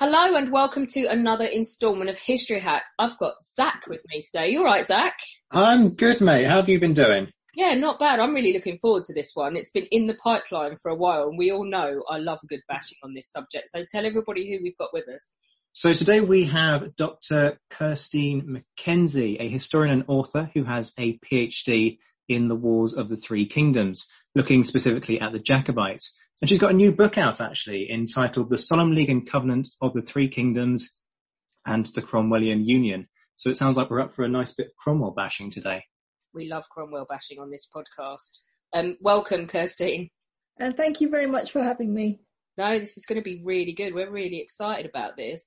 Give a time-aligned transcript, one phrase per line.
[0.00, 2.84] Hello and welcome to another instalment of History Hack.
[3.00, 4.50] I've got Zach with me today.
[4.50, 5.18] You alright, Zach?
[5.50, 6.44] I'm good, mate.
[6.44, 7.32] How have you been doing?
[7.56, 8.20] Yeah, not bad.
[8.20, 9.56] I'm really looking forward to this one.
[9.56, 12.46] It's been in the pipeline for a while and we all know I love a
[12.46, 13.70] good bashing on this subject.
[13.70, 15.32] So tell everybody who we've got with us.
[15.72, 17.58] So today we have Dr.
[17.68, 23.16] Kirstine McKenzie, a historian and author who has a PhD in the Wars of the
[23.16, 26.14] Three Kingdoms, looking specifically at the Jacobites.
[26.40, 29.92] And she's got a new book out actually entitled The Solemn League and Covenant of
[29.92, 30.88] the Three Kingdoms
[31.66, 33.08] and the Cromwellian Union.
[33.36, 35.84] So it sounds like we're up for a nice bit of Cromwell bashing today.
[36.32, 38.38] We love Cromwell bashing on this podcast.
[38.72, 40.10] Um, welcome, Kirstine.
[40.60, 42.20] And thank you very much for having me.
[42.56, 43.92] No, this is going to be really good.
[43.92, 45.44] We're really excited about this.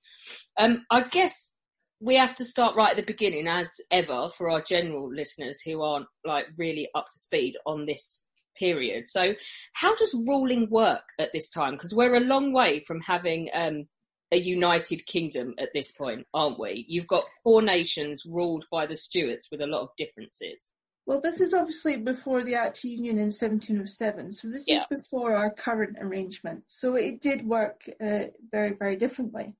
[0.57, 1.55] Um, I guess
[2.01, 5.81] we have to start right at the beginning, as ever, for our general listeners who
[5.81, 9.07] aren't like really up to speed on this period.
[9.07, 9.33] So,
[9.73, 11.73] how does ruling work at this time?
[11.73, 13.87] Because we're a long way from having um,
[14.31, 16.85] a united kingdom at this point, aren't we?
[16.87, 20.73] You've got four nations ruled by the Stuarts with a lot of differences.
[21.05, 24.81] Well, this is obviously before the Act of Union in 1707, so this Yeah.
[24.81, 26.63] is before our current arrangement.
[26.67, 29.55] So it did work uh, very, very differently.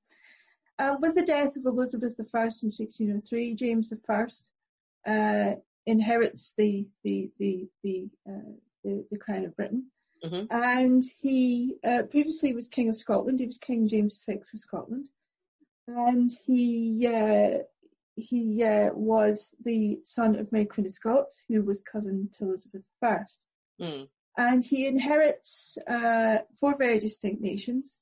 [0.78, 4.26] Uh, with the death of Elizabeth I in 1603, James I
[5.10, 5.56] uh,
[5.86, 8.54] inherits the the the the, uh,
[8.84, 9.90] the the crown of Britain,
[10.24, 10.46] Mhm.
[10.50, 13.40] and he uh, previously was King of Scotland.
[13.40, 15.08] He was King James VI of Scotland,
[15.88, 17.58] and he uh,
[18.16, 22.82] he uh, was the son of Mary Queen of Scots, who was cousin to Elizabeth
[23.02, 23.18] I.
[23.80, 24.08] Mm.
[24.36, 28.00] And he inherits uh, four very distinct nations.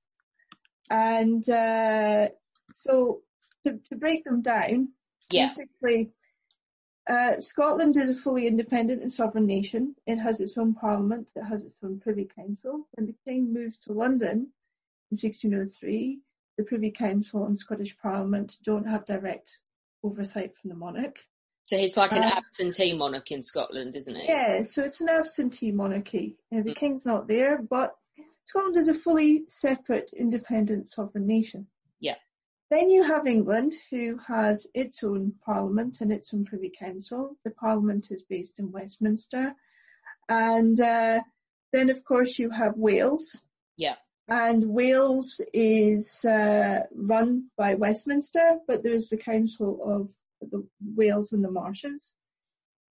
[0.91, 2.29] And uh,
[2.75, 3.23] so
[3.65, 4.89] to, to break them down,
[5.31, 5.49] Yeah.
[5.49, 6.11] basically,
[7.09, 9.95] uh, Scotland is a fully independent and sovereign nation.
[10.07, 12.87] It has its own parliament, it has its own privy council.
[12.93, 14.53] When the king moves to London
[15.11, 16.21] in 1603,
[16.59, 19.59] the privy council and Scottish parliament don't have direct
[20.03, 21.19] oversight from the monarch.
[21.67, 24.27] So he's like an Uh, absentee monarch in Scotland, isn't he?
[24.27, 26.37] Yeah, so it's an absentee monarchy.
[26.53, 26.77] Uh, the Mm.
[26.77, 27.97] king's not there, but
[28.45, 31.69] Scotland is a fully separate, independent, sovereign nation.
[32.71, 37.37] Then you have England, who has its own parliament and its own privy council.
[37.45, 39.55] The parliament is based in Westminster.
[40.29, 41.21] And uh,
[41.73, 43.43] then, of course, you have Wales.
[43.77, 43.97] Yeah.
[44.29, 50.65] And Wales is uh, run by Westminster, but there is the Council of the
[50.95, 52.15] Wales and the Marshes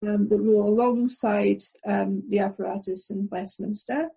[0.02, 4.08] um, that rule alongside um, the apparatus in Westminster.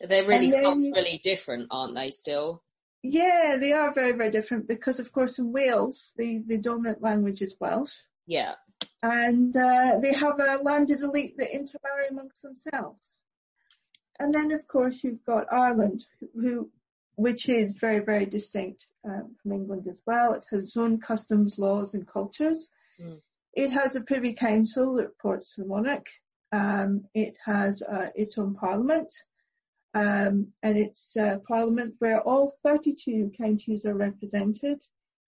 [0.00, 2.10] They're really then culturally different, aren't they?
[2.10, 2.62] Still.
[3.02, 7.40] Yeah, they are very, very different because, of course, in Wales, the, the dominant language
[7.42, 7.94] is Welsh.
[8.26, 8.54] Yeah.
[9.02, 13.06] and uh, they have a landed elite that intermarry amongst themselves.
[14.18, 16.04] And then, of course, you've got Ireland,
[16.34, 16.70] who,
[17.14, 20.34] which is very, very distinct um, from England as well.
[20.34, 22.68] It has its own customs, laws, and cultures.
[23.00, 23.20] Mm.
[23.54, 26.06] It has a privy council that reports to the monarch.
[26.50, 29.14] Um, it has uh, its own parliament,
[29.98, 34.82] um, and it's uh, parliament where all 32 counties are represented,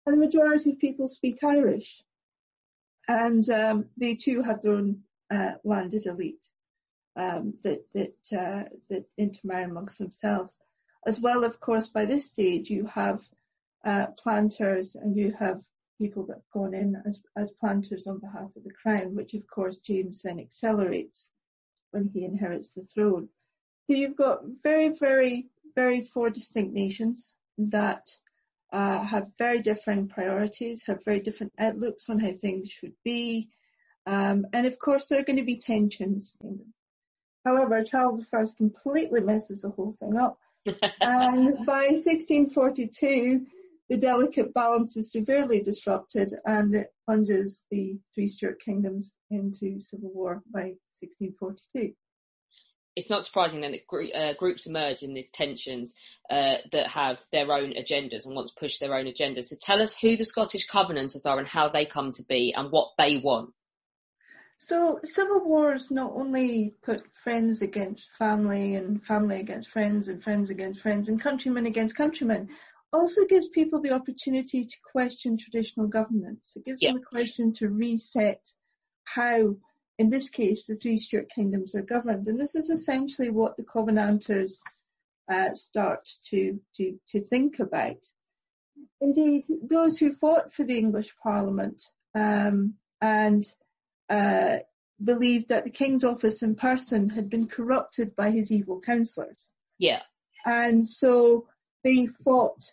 [0.06, 2.04] and the majority of people speak Irish
[3.10, 6.46] and um, they too have their own uh, landed elite
[7.16, 10.56] um, that that uh, that intermarry amongst themselves.
[11.08, 13.22] As well, of course, by this stage you have
[13.84, 15.62] uh, planters and you have
[15.98, 19.46] people that have gone in as as planters on behalf of the crown, which of
[19.48, 21.30] course James then accelerates
[21.92, 23.28] when he inherits the throne.
[23.90, 28.08] So you've got very, very, very four distinct nations that
[28.72, 33.50] uh, have very differing priorities, have very different outlooks on how things should be,
[34.06, 36.38] um, and of course there are going to be tensions.
[37.44, 40.38] However, Charles I completely messes the whole thing up,
[41.02, 43.48] and by 1642,
[43.90, 50.12] the delicate balance is severely disrupted, and it plunges the three Stuart kingdoms into civil
[50.14, 51.96] war by 1642.
[53.00, 55.96] It's not surprising then that gr- uh, groups emerge in these tensions
[56.30, 59.46] uh, that have their own agendas and want to push their own agendas.
[59.46, 62.72] So tell us who the Scottish Covenanters are and how they come to be and
[62.72, 63.54] what they want.
[64.58, 70.50] So civil wars not only put friends against family and family against friends and friends
[70.50, 72.50] against friends and countrymen against countrymen,
[72.92, 76.52] also gives people the opportunity to question traditional governance.
[76.58, 78.42] It gives them a question to reset
[79.06, 79.56] how,
[80.00, 82.28] in this case, the three Stuart kingdoms are governed.
[82.28, 84.62] And this is essentially what the Covenanters
[85.30, 87.98] uh, start to, to, to think about.
[89.02, 91.84] Indeed, those who fought for the English Parliament
[92.16, 93.46] um, and
[94.10, 94.60] uh,
[95.04, 99.52] believed that the King's office in person had been corrupted by his evil counsellors.
[99.78, 100.02] Yeah.
[100.46, 101.48] And so
[101.84, 102.64] they fought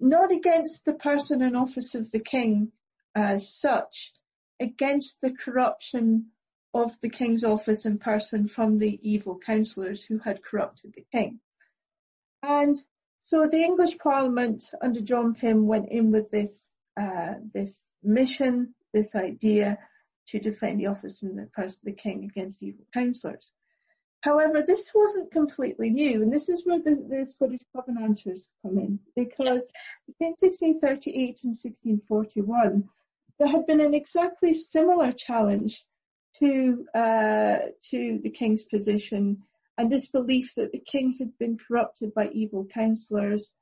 [0.00, 2.72] not against the person and office of the King
[3.14, 4.14] as such,
[4.58, 6.30] against the corruption
[6.82, 11.40] of the King's office in person from the evil councillors who had corrupted the King.
[12.42, 12.76] And
[13.18, 16.64] so the English Parliament under John Pym went in with this
[16.96, 19.78] uh, this mission, this idea
[20.28, 23.52] to defend the office and the person of the king against evil councillors.
[24.20, 28.98] However, this wasn't completely new, and this is where the, the Scottish Covenanters come in,
[29.14, 29.62] because
[30.06, 32.88] between 1638 and 1641,
[33.38, 35.84] there had been an exactly similar challenge
[36.40, 37.58] to uh,
[37.90, 39.42] to the king's position
[39.78, 43.52] and this belief that the king had been corrupted by evil councillors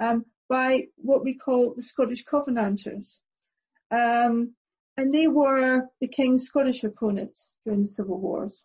[0.00, 3.20] um, by what we call the Scottish Covenanters.
[3.90, 4.54] Um,
[4.96, 8.64] and they were the king's Scottish opponents during the civil wars.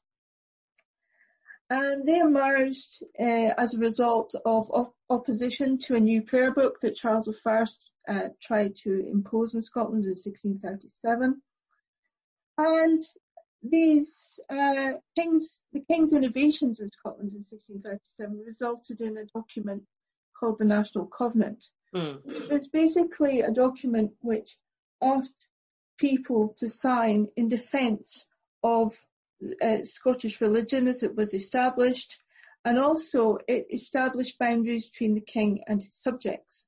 [1.69, 6.79] And they emerged uh, as a result of op- opposition to a new prayer book
[6.81, 7.65] that Charles I
[8.07, 11.41] uh, tried to impose in Scotland in 1637.
[12.57, 13.01] And
[13.63, 19.83] these uh, kings, the king's innovations in Scotland in 1637 resulted in a document
[20.37, 21.63] called the National Covenant,
[21.95, 22.19] mm.
[22.25, 24.57] which was basically a document which
[25.01, 25.47] asked
[25.97, 28.25] people to sign in defence
[28.63, 28.93] of
[29.61, 32.19] uh, Scottish religion as it was established,
[32.65, 36.65] and also it established boundaries between the king and his subjects.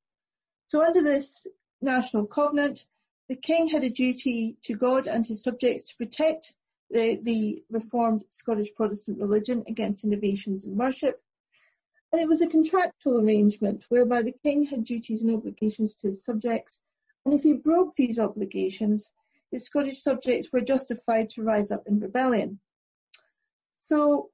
[0.68, 1.46] So under this
[1.82, 2.86] national covenant,
[3.28, 6.54] the king had a duty to God and his subjects to protect
[6.90, 11.22] the, the reformed Scottish Protestant religion against innovations in worship.
[12.12, 16.24] And it was a contractual arrangement whereby the king had duties and obligations to his
[16.24, 16.80] subjects
[17.26, 19.12] and if he broke these obligations,
[19.52, 22.60] his Scottish subjects were justified to rise up in rebellion.
[23.80, 24.30] So,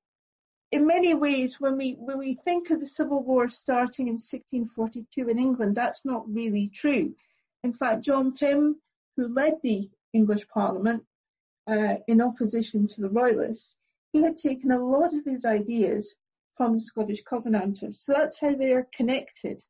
[0.71, 5.30] in many ways, when we when we think of the Civil War starting in 1642
[5.30, 7.15] in England, that's not really true.
[7.63, 8.81] In fact, John Pym,
[9.15, 11.04] who led the English Parliament
[11.68, 13.75] uh, in opposition to the Royalists,
[14.13, 16.16] he had taken a lot of his ideas
[16.58, 18.02] from the Scottish Covenanters.
[18.04, 19.63] So that's how they are connected.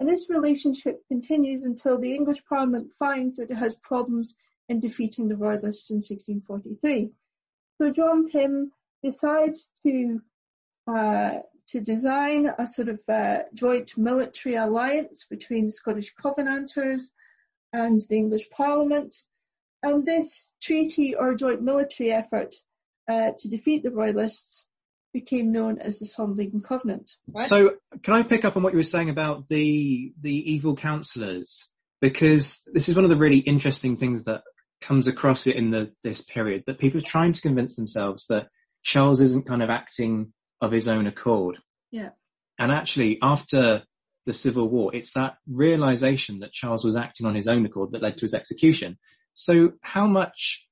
[0.00, 4.34] And this relationship continues until the English Parliament finds that it has problems
[4.68, 7.10] in defeating the Royalists in 1643.
[7.78, 8.72] So John Pym
[9.02, 10.20] decides to
[10.86, 17.10] uh, to design a sort of uh, joint military alliance between the Scottish Covenanters
[17.72, 19.14] and the English Parliament.
[19.84, 22.54] And this treaty or joint military effort
[23.06, 24.66] uh, to defeat the Royalists
[25.12, 27.12] became known as the Solemn League and Covenant.
[27.28, 27.48] Right?
[27.48, 31.66] So, can I pick up on what you were saying about the the evil councillors?
[32.00, 34.42] Because this is one of the really interesting things that
[34.80, 38.48] comes across it in the this period that people are trying to convince themselves that
[38.82, 41.58] Charles isn't kind of acting of his own accord.
[41.90, 42.10] Yeah.
[42.58, 43.82] And actually, after
[44.26, 48.02] the Civil War, it's that realization that Charles was acting on his own accord that
[48.02, 48.98] led to his execution.
[49.34, 50.66] So, how much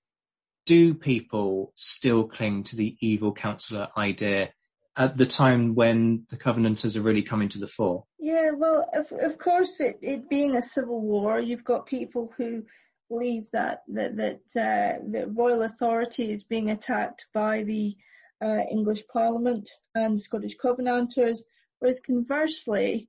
[0.67, 4.51] do people still cling to the evil counselor idea
[4.97, 8.05] at the time when the Covenanters are really coming to the fore?
[8.19, 12.65] Yeah, well, of, of course, it, it being a civil war, you've got people who
[13.09, 17.97] believe that that that, uh, that royal authority is being attacked by the
[18.41, 21.45] uh, English Parliament and Scottish Covenanters,
[21.79, 23.09] whereas conversely,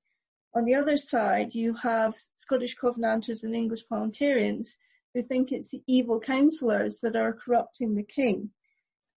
[0.56, 4.76] on the other side, you have Scottish Covenanters and English parliamentarians
[5.14, 8.50] who think it's the evil councillors that are corrupting the king.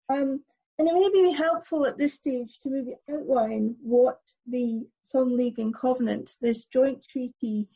[0.08, 0.42] Um,
[0.78, 5.58] and it may be helpful at this stage to maybe outline what the Solemn League
[5.58, 7.68] and Covenant, this joint treaty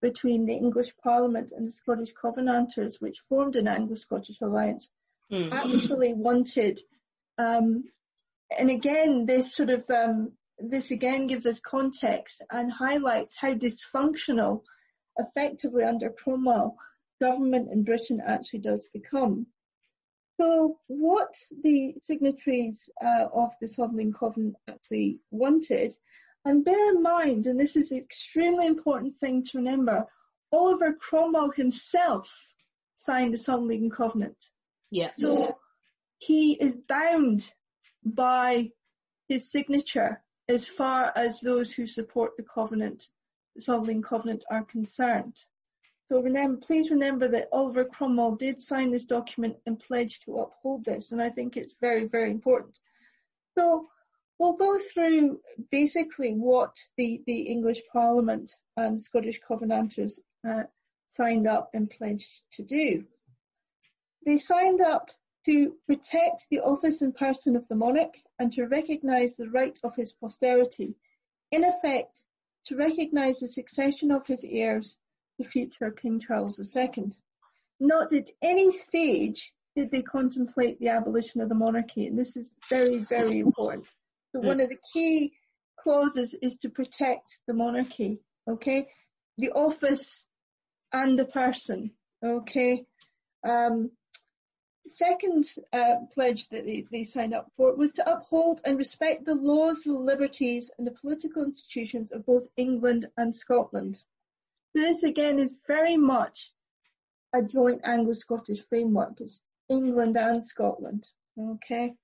[0.00, 4.88] between the English Parliament and the Scottish Covenanters, which formed an Anglo-Scottish alliance,
[5.30, 5.52] mm.
[5.52, 6.80] actually wanted.
[7.38, 7.84] Um,
[8.56, 14.62] and again, this sort of um, this again gives us context and highlights how dysfunctional,
[15.18, 16.76] effectively under Cromwell,
[17.20, 19.46] government in Britain actually does become.
[20.38, 25.94] So what the signatories uh, of the Solemn League and Covenant actually wanted,
[26.44, 30.06] and bear in mind, and this is an extremely important thing to remember,
[30.52, 32.32] Oliver Cromwell himself
[32.96, 34.36] signed the Solemn League and Covenant.
[34.90, 35.10] Yeah.
[35.18, 35.58] So
[36.18, 37.50] he is bound
[38.04, 38.70] by
[39.28, 43.08] his signature as far as those who support the covenant,
[43.54, 45.36] the Solemn League and Covenant are concerned.
[46.08, 50.84] So remember, please remember that Oliver Cromwell did sign this document and pledged to uphold
[50.84, 52.78] this, and I think it's very, very important.
[53.58, 53.88] So
[54.38, 55.40] we'll go through
[55.72, 60.64] basically what the, the English Parliament and Scottish Covenanters uh,
[61.08, 63.04] signed up and pledged to do.
[64.24, 65.10] They signed up
[65.46, 69.96] to protect the office and person of the monarch and to recognise the right of
[69.96, 70.94] his posterity.
[71.50, 72.22] In effect,
[72.66, 74.96] to recognise the succession of his heirs
[75.38, 77.12] the future King Charles II.
[77.80, 82.52] Not at any stage did they contemplate the abolition of the monarchy, and this is
[82.70, 83.86] very, very important.
[84.32, 85.32] So one of the key
[85.78, 88.88] clauses is to protect the monarchy, okay?
[89.36, 90.24] The office
[90.92, 91.90] and the person,
[92.24, 92.86] okay?
[93.46, 93.90] Um,
[94.88, 99.34] second uh, pledge that they, they signed up for was to uphold and respect the
[99.34, 104.02] laws, the liberties, and the political institutions of both England and Scotland.
[104.76, 106.52] This again is very much
[107.32, 109.18] a joint Anglo-Scottish framework.
[109.22, 109.40] It's
[109.70, 111.08] England and Scotland.
[111.38, 111.94] Okay.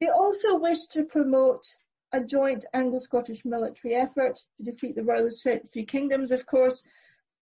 [0.00, 1.64] They also wish to promote
[2.10, 6.82] a joint Anglo-Scottish military effort to defeat the Royalist Three Kingdoms, of course.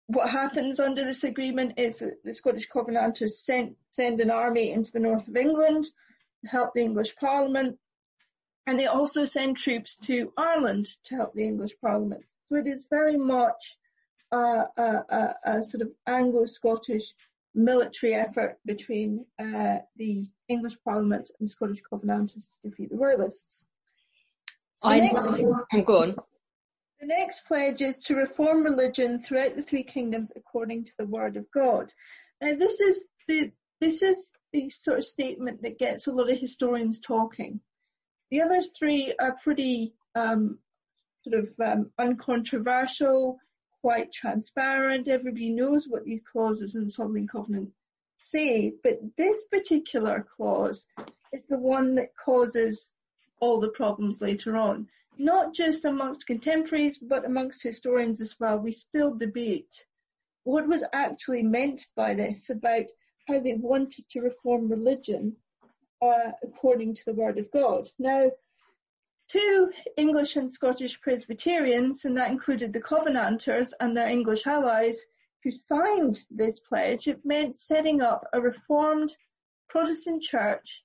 [0.08, 4.92] What happens under this agreement is that the Scottish Covenanters send, send an army into
[4.92, 5.86] the north of England
[6.42, 7.80] to help the English Parliament,
[8.68, 12.26] and they also send troops to Ireland to help the English Parliament.
[12.50, 13.78] So it is very much
[14.32, 17.14] a, a, a sort of Anglo-Scottish
[17.54, 23.66] military effort between uh, the English Parliament and the Scottish Covenanters to defeat the Royalists.
[24.82, 25.28] The I next,
[25.72, 26.16] I'm going.
[27.00, 31.36] The next pledge is to reform religion throughout the three kingdoms according to the word
[31.36, 31.92] of God.
[32.42, 36.38] Now this is the this is the sort of statement that gets a lot of
[36.38, 37.60] historians talking.
[38.30, 40.60] The other three are pretty um,
[41.24, 43.40] sort of um, uncontroversial
[43.82, 45.08] quite transparent.
[45.08, 47.70] Everybody knows what these clauses in the Solemn League and Covenant
[48.18, 50.86] say, but this particular clause
[51.34, 52.94] is the one that causes
[53.40, 54.88] all the problems later on.
[55.18, 58.60] Not just amongst contemporaries, but amongst historians as well.
[58.60, 59.86] We still debate
[60.44, 62.86] what was actually meant by this about
[63.28, 65.36] how they wanted to reform religion
[66.02, 67.90] uh, according to the Word of God.
[68.00, 68.32] Now,
[69.32, 74.98] two English and Scottish Presbyterians, and that included the Covenanters and their English allies,
[75.44, 79.16] who signed this pledge, it meant setting up a reformed
[79.70, 80.84] Protestant church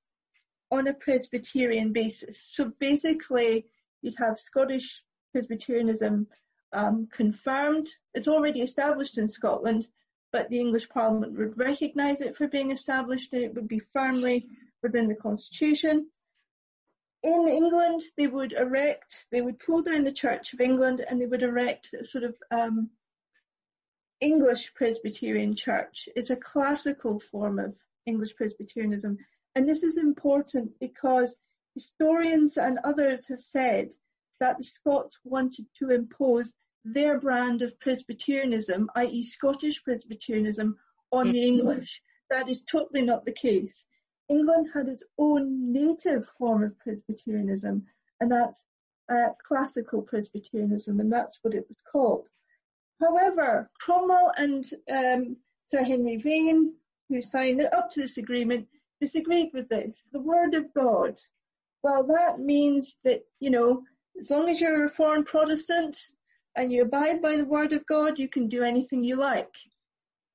[0.70, 2.40] on a Presbyterian basis.
[2.40, 3.66] So basically,
[4.02, 6.26] you'd have Scottish Presbyterianism
[6.72, 7.90] um, confirmed.
[8.14, 9.88] It's already established in Scotland,
[10.32, 14.46] but the English Parliament would recognise it for being established and it would be firmly
[14.82, 16.06] within the Constitution
[17.26, 21.26] in England, they would erect, they would pull down the Church of England and they
[21.26, 22.90] would erect a sort of um,
[24.20, 26.08] English Presbyterian church.
[26.14, 27.74] It's a classical form of
[28.06, 29.18] English Presbyterianism.
[29.56, 31.34] And this is important because
[31.74, 33.92] historians and others have said
[34.38, 36.52] that the Scots wanted to impose
[36.84, 39.24] their brand of Presbyterianism, i.e.
[39.24, 40.76] Scottish Presbyterianism,
[41.10, 41.58] on the mm-hmm.
[41.58, 42.02] English.
[42.30, 43.84] That is totally not the case.
[44.28, 47.86] England had its own native form of Presbyterianism,
[48.20, 48.64] and that's
[49.08, 52.28] uh, classical Presbyterianism, and that's what it was called.
[53.00, 56.74] However, Cromwell and um, Sir Henry Vane,
[57.08, 58.66] who signed up to this agreement,
[59.00, 60.06] disagreed with this.
[60.12, 61.18] The Word of God.
[61.82, 63.84] Well, that means that, you know,
[64.18, 65.96] as long as you're a Reformed Protestant
[66.56, 69.54] and you abide by the Word of God, you can do anything you like.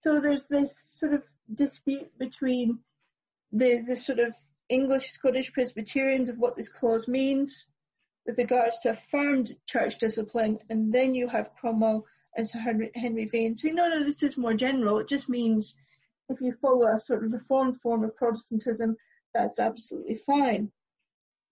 [0.03, 2.79] So there's this sort of dispute between
[3.51, 4.33] the, the sort of
[4.69, 7.67] English Scottish Presbyterians of what this clause means
[8.25, 12.05] with regards to affirmed church discipline, and then you have Cromwell
[12.37, 14.99] and Sir Henry, Henry Vane saying, no, no, this is more general.
[14.99, 15.75] It just means
[16.29, 18.95] if you follow a sort of reformed form of Protestantism,
[19.33, 20.71] that's absolutely fine.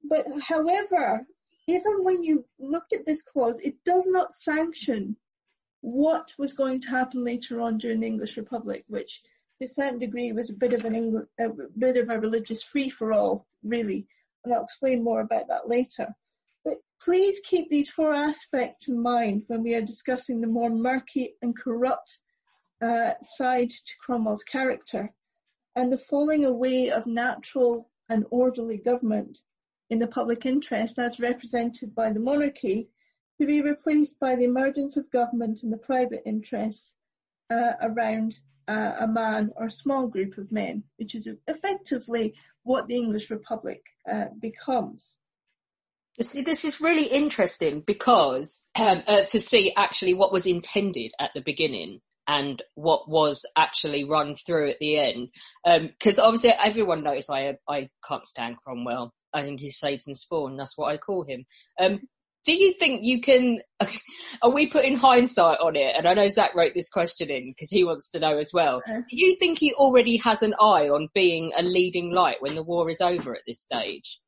[0.04, 1.26] But however,
[1.68, 5.18] even when you look at this clause, it does not sanction
[5.82, 9.22] what was going to happen later on during the English Republic, which
[9.60, 12.64] to a certain degree, it was a bit of an a bit of a religious
[12.64, 14.08] free for all, really,
[14.44, 16.08] and I'll explain more about that later.
[16.64, 21.36] But please keep these four aspects in mind when we are discussing the more murky
[21.42, 22.20] and corrupt
[22.82, 25.14] uh, side to Cromwell's character
[25.76, 29.40] and the falling away of natural and orderly government
[29.90, 32.90] in the public interest as represented by the monarchy
[33.40, 36.96] to be replaced by the emergence of government in the private interests
[37.50, 38.40] uh, around
[38.70, 43.32] uh, a man or a small group of men, which is effectively what the English
[43.32, 45.16] Republic uh, becomes.
[46.22, 51.32] See, this is really interesting because um, uh, to see actually what was intended at
[51.34, 55.30] the beginning and what was actually run through at the end.
[55.64, 59.14] Because um, obviously everyone knows I I can't stand Cromwell.
[59.34, 60.58] I think he's Satan's spawn.
[60.58, 61.46] That's what I call him.
[61.80, 62.02] Um,
[62.46, 63.60] do you think you can?
[64.42, 65.96] Are we putting hindsight on it?
[65.98, 68.82] And I know Zach wrote this question in because he wants to know as well.
[68.88, 72.64] Do you think he already has an eye on being a leading light when the
[72.64, 74.20] war is over at this stage?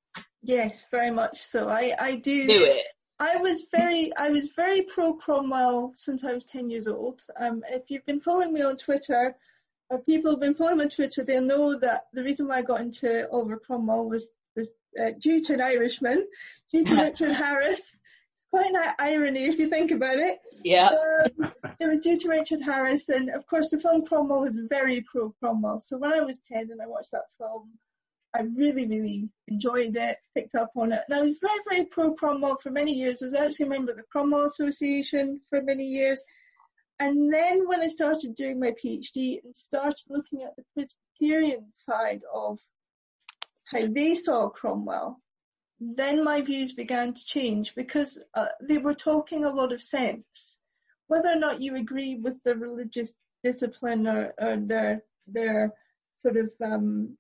[0.41, 1.70] Yes, very much so.
[1.70, 2.48] I, I do.
[2.48, 2.84] Do it.
[3.20, 7.22] I was very, I was very pro Cromwell since I was 10 years old.
[7.39, 9.36] Um, if you've been following me on Twitter,
[9.91, 12.62] or people have been following me on Twitter, they'll know that the reason why I
[12.63, 16.27] got into Oliver Cromwell was, was uh, due to an Irishman,
[16.72, 17.79] due to Richard Harris.
[17.79, 20.39] It's quite an irony if you think about it.
[20.63, 20.89] Yeah.
[20.89, 25.01] Um, it was due to Richard Harris, and of course the film Cromwell is very
[25.01, 25.79] pro Cromwell.
[25.79, 27.72] So when I was 10 and I watched that film,
[28.34, 31.01] I really, really enjoyed it, picked up on it.
[31.08, 33.22] And I was very, very pro Cromwell for many years.
[33.22, 36.24] I was actually a member of the Cromwell Association for many years.
[37.00, 42.22] And then when I started doing my PhD and started looking at the Presbyterian side
[42.34, 42.60] of
[43.72, 45.22] how they saw Cromwell,
[45.80, 50.58] then my views began to change because uh, they were talking a lot of sense.
[51.08, 55.74] Whether or not you agree with the religious discipline or, or their their
[56.22, 57.18] sort of um,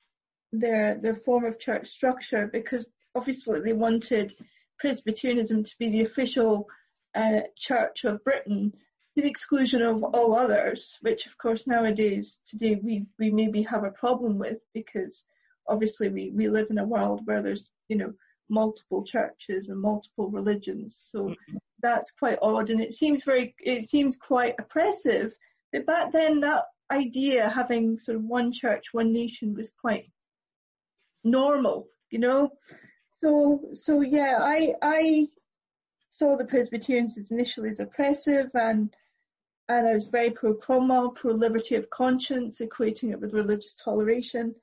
[0.51, 4.35] their their form of church structure because obviously they wanted
[4.77, 6.67] Presbyterianism to be the official
[7.15, 8.73] uh, church of Britain
[9.15, 13.83] to the exclusion of all others, which of course nowadays today we, we maybe have
[13.83, 15.25] a problem with because
[15.67, 18.13] obviously we, we live in a world where there's, you know,
[18.49, 20.99] multiple churches and multiple religions.
[21.09, 21.57] So mm-hmm.
[21.81, 25.33] that's quite odd and it seems very, it seems quite oppressive.
[25.71, 30.11] But back then that idea having sort of one church, one nation was quite
[31.23, 32.51] normal, you know.
[33.23, 35.27] So so yeah, I I
[36.09, 38.93] saw the Presbyterians as initially as oppressive and
[39.69, 44.53] and I was very pro Cromwell, pro liberty of conscience, equating it with religious toleration.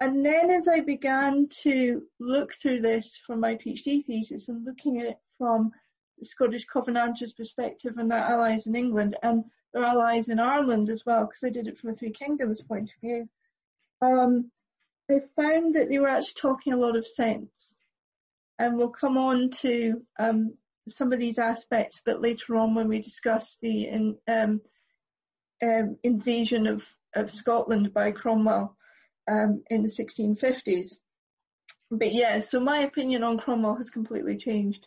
[0.00, 4.98] And then as I began to look through this for my PhD thesis and looking
[4.98, 5.72] at it from
[6.18, 11.04] the Scottish Covenanters perspective and their allies in England and their allies in Ireland as
[11.04, 13.28] well, because I did it from a Three Kingdoms point of view,
[14.00, 14.50] um,
[15.10, 17.76] I found that they were actually talking a lot of sense.
[18.58, 20.54] And we'll come on to um,
[20.88, 24.60] some of these aspects a bit later on when we discuss the in, um,
[25.62, 28.76] um, invasion of, of Scotland by Cromwell
[29.30, 30.96] um, in the 1650s.
[31.90, 34.86] But yeah, so my opinion on Cromwell has completely changed.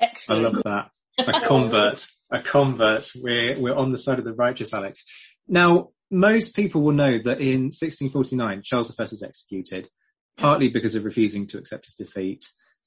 [0.00, 0.46] Excellent.
[0.46, 0.90] I love that.
[1.18, 3.10] A convert, a convert.
[3.14, 5.04] We're we're on the side of the righteous, Alex.
[5.46, 9.88] Now, most people will know that in 1649, Charles I is executed,
[10.38, 12.46] partly because of refusing to accept his defeat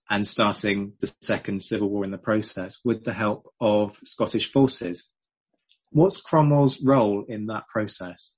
[0.09, 5.07] and starting the second civil war in the process with the help of Scottish forces.
[5.91, 8.35] What's Cromwell's role in that process?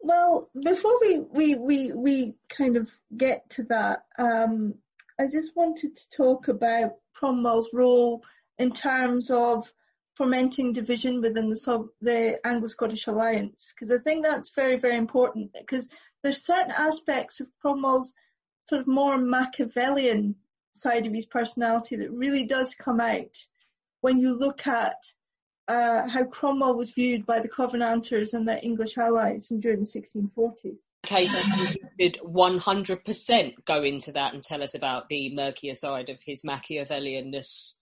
[0.00, 4.74] Well, before we, we, we, we kind of get to that, um,
[5.18, 8.22] I just wanted to talk about Cromwell's role
[8.58, 9.70] in terms of
[10.16, 15.52] fomenting division within the, sub, the Anglo-Scottish alliance because I think that's very, very important
[15.52, 15.88] because
[16.22, 18.14] there's certain aspects of Cromwell's
[18.68, 20.36] sort of more Machiavellian
[20.72, 23.36] side of his personality that really does come out
[24.00, 24.96] when you look at
[25.68, 30.78] uh, how Cromwell was viewed by the Covenanters and their English allies during the 1640s.
[31.06, 31.68] Okay, so you
[32.00, 37.74] could 100% go into that and tell us about the murkier side of his Machiavellianness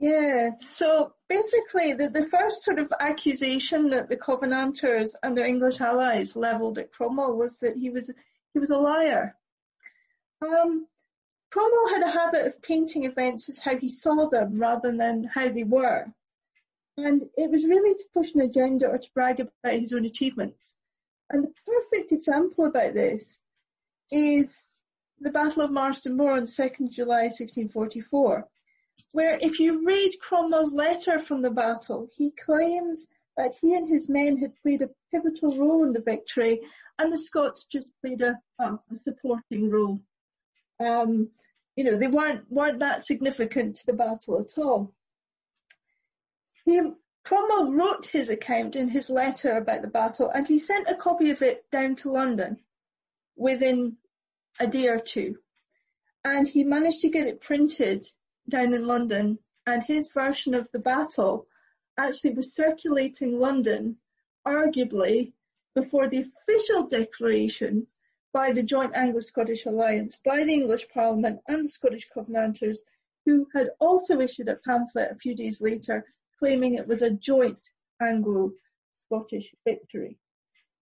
[0.00, 5.80] yeah, so basically the, the first sort of accusation that the Covenanters and their English
[5.80, 8.10] allies levelled at Cromwell was that he was
[8.52, 9.36] he was a liar.
[10.42, 10.86] Um,
[11.50, 15.48] Cromwell had a habit of painting events as how he saw them rather than how
[15.48, 16.06] they were.
[16.96, 20.76] And it was really to push an agenda or to brag about his own achievements.
[21.30, 23.40] And the perfect example about this
[24.10, 24.68] is
[25.20, 28.48] the Battle of Marston Moor on the 2nd July 1644
[29.12, 34.08] where if you read Cromwell's letter from the battle, he claims that he and his
[34.08, 36.60] men had played a pivotal role in the victory
[36.98, 40.00] and the Scots just played a, a supporting role.
[40.80, 41.28] Um,
[41.76, 44.92] you know, they weren't, weren't that significant to the battle at all.
[46.66, 46.80] He,
[47.24, 51.28] Cromwell wrote his account in his letter about the battle and he sent a copy
[51.28, 52.58] of it down to London
[53.36, 53.98] within
[54.58, 55.38] a day or two.
[56.24, 58.08] And he managed to get it printed
[58.48, 61.46] down in London, and his version of the battle
[61.98, 63.98] actually was circulating London
[64.46, 65.34] arguably
[65.74, 67.86] before the official declaration
[68.32, 72.82] by the joint Anglo-Scottish Alliance, by the English Parliament and the Scottish Covenanters,
[73.26, 76.06] who had also issued a pamphlet a few days later
[76.38, 77.58] claiming it was a joint
[78.00, 80.18] Anglo-Scottish victory.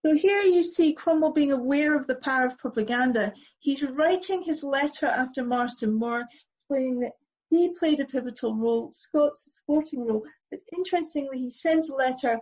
[0.04, 3.32] So here you see Cromwell being aware of the power of propaganda.
[3.60, 6.24] He's writing his letter after Marston Moor,
[6.60, 7.12] explaining that
[7.50, 10.24] he played a pivotal role, Scott's supporting role.
[10.50, 12.40] But interestingly, he sends a letter,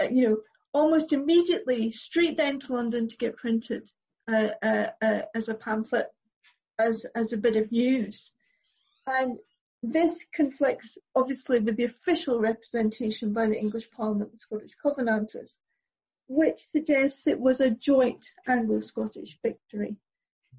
[0.00, 0.36] uh, you know,
[0.72, 3.90] almost immediately straight down to London to get printed
[4.28, 6.06] uh, uh, uh, as a pamphlet,
[6.78, 8.32] as as a bit of news.
[9.06, 9.38] And
[9.82, 15.56] this conflicts obviously with the official representation by the English Parliament and Scottish Covenanters,
[16.28, 19.96] which suggests it was a joint Anglo-Scottish victory.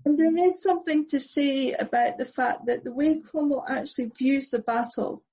[0.05, 4.49] And there is something to say about the fact that the way Cromwell actually views
[4.49, 5.23] the battle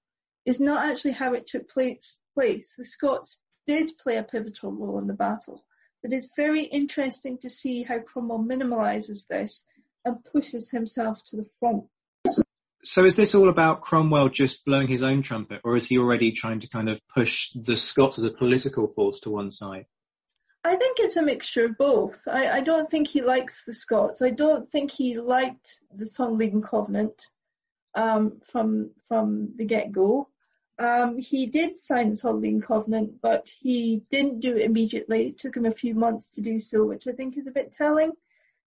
[0.45, 2.21] is not actually how it took place.
[2.37, 5.65] The Scots did play a pivotal role in the battle,
[6.03, 9.65] but it's very interesting to see how Cromwell minimalises this
[10.05, 11.85] and pushes himself to the front.
[12.83, 16.33] So is this all about Cromwell just blowing his own trumpet, or is he already
[16.33, 19.87] trying to kind of push the Scots as a political force to one side?
[20.65, 22.23] I think it's a mixture of both.
[22.27, 24.23] I, I don't think he likes the Scots.
[24.23, 27.27] I don't think he liked the Solemn League and Covenant
[27.95, 30.29] um, from from the get go.
[30.79, 35.29] Um, he did sign the Solemn League and Covenant, but he didn't do it immediately.
[35.29, 37.73] It took him a few months to do so, which I think is a bit
[37.73, 38.13] telling.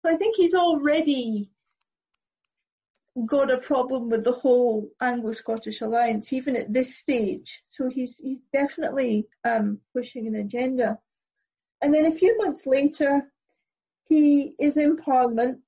[0.01, 1.51] So I think he's already
[3.27, 7.63] got a problem with the whole Anglo-Scottish alliance, even at this stage.
[7.69, 10.99] So he's he's definitely um, pushing an agenda.
[11.81, 13.31] And then a few months later,
[14.05, 15.61] he is in Parliament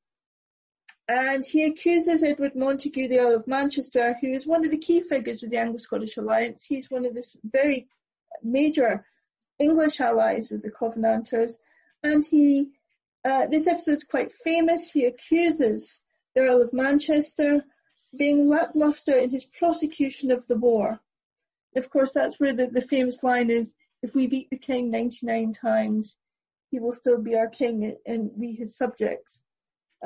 [1.09, 5.01] and he accuses Edward Montagu, the Earl of Manchester, who is one of the key
[5.01, 6.65] figures of the Anglo-Scottish alliance.
[6.65, 7.89] He's one of the very
[8.43, 9.05] major
[9.59, 11.59] English allies of the Covenanters,
[12.03, 12.71] and he,
[13.25, 14.91] uh, this is quite famous.
[14.91, 16.03] He accuses
[16.35, 17.65] the Earl of Manchester
[18.17, 21.01] being lackluster in his prosecution of the war.
[21.77, 25.53] Of course, that's where the, the famous line is, if we beat the king 99
[25.53, 26.17] times,
[26.71, 29.43] he will still be our king and we his subjects.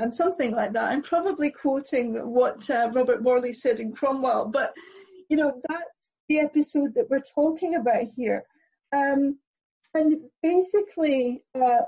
[0.01, 0.91] Um, something like that.
[0.91, 4.75] I'm probably quoting what uh, Robert Morley said in Cromwell, but
[5.29, 8.45] you know, that's the episode that we're talking about here.
[8.93, 9.39] Um,
[9.95, 11.83] and basically, uh,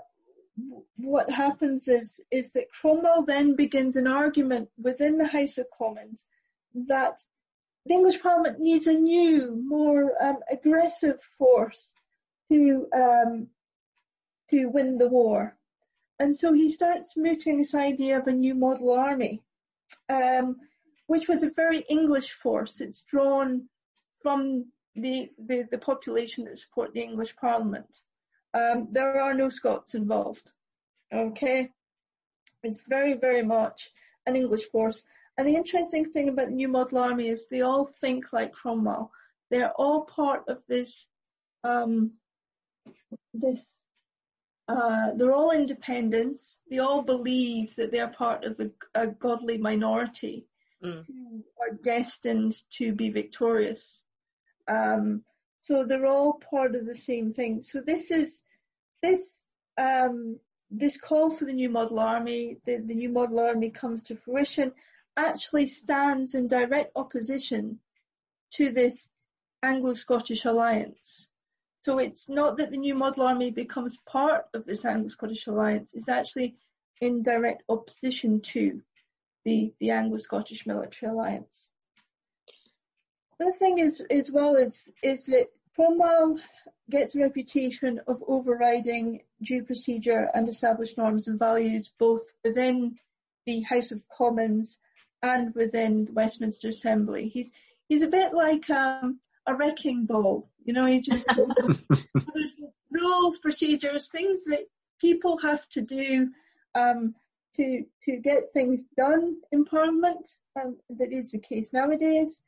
[0.97, 6.25] what happens is, is that Cromwell then begins an argument within the House of Commons
[6.89, 7.21] that
[7.85, 11.95] the English Parliament needs a new, more um, aggressive force
[12.51, 13.49] to um,
[14.51, 15.57] to win the war.
[16.19, 19.43] And so he starts mooting this idea of a new model army,
[20.09, 20.57] um,
[21.07, 22.81] which was a very English force.
[22.81, 23.69] It's drawn
[24.23, 27.87] from the, the, the population that support the English Parliament.
[28.57, 30.51] Um, there are no Scots involved.
[31.13, 31.71] Okay?
[32.63, 33.91] It's very, very much
[34.27, 35.03] an English force.
[35.37, 39.11] And the interesting thing about the new model army is they all think like Cromwell.
[39.51, 41.07] They're all part of this
[41.63, 42.13] um,
[43.35, 43.65] this
[44.69, 46.59] uh, they're all independents.
[46.69, 50.47] They all believe that they're part of a, a godly minority
[50.83, 51.05] mm.
[51.07, 54.03] who are destined to be victorious.
[54.67, 55.23] Um,
[55.61, 57.63] so they're all part of the same thing.
[57.63, 58.43] So this is
[59.03, 59.45] this
[59.79, 60.39] um,
[60.71, 62.59] this call for the new model army.
[62.65, 64.73] The, the new model army comes to fruition.
[65.17, 67.79] Actually stands in direct opposition
[68.55, 69.09] to this
[69.63, 71.29] Anglo-Scottish alliance.
[71.83, 76.09] So it's not that the new model army becomes part of this Anglo-Scottish alliance, it's
[76.09, 76.57] actually
[77.01, 78.83] in direct opposition to
[79.45, 81.71] the, the Anglo-Scottish military alliance.
[83.39, 86.41] The thing is, as well, is, is that Cromwell
[86.89, 92.97] gets a reputation of overriding due procedure and established norms and values both within
[93.45, 94.79] the House of Commons
[95.23, 97.29] and within the Westminster Assembly.
[97.29, 97.51] He's
[97.91, 100.49] he's a bit like um, a wrecking ball.
[100.65, 101.27] You know, He just
[102.35, 102.57] there's
[102.91, 104.65] rules, procedures, things that
[104.99, 106.31] people have to do
[106.75, 107.15] um,
[107.57, 110.31] to to get things done in Parliament.
[110.59, 112.41] Um, that is the case nowadays.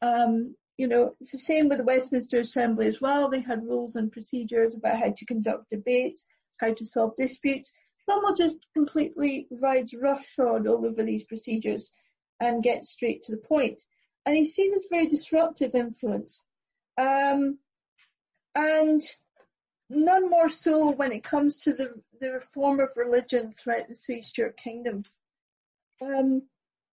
[0.00, 3.28] Um, you know, it's the same with the Westminster Assembly as well.
[3.28, 6.24] They had rules and procedures about how to conduct debates,
[6.58, 7.72] how to solve disputes.
[8.04, 11.90] Cromwell just completely rides roughshod all over these procedures
[12.40, 13.82] and gets straight to the point.
[14.24, 16.44] and he's seen as very disruptive influence.
[16.96, 17.58] Um,
[18.54, 19.02] and
[19.90, 24.22] none more so when it comes to the, the reform of religion throughout the three
[24.22, 25.10] Stuart kingdoms.
[26.00, 26.42] Um,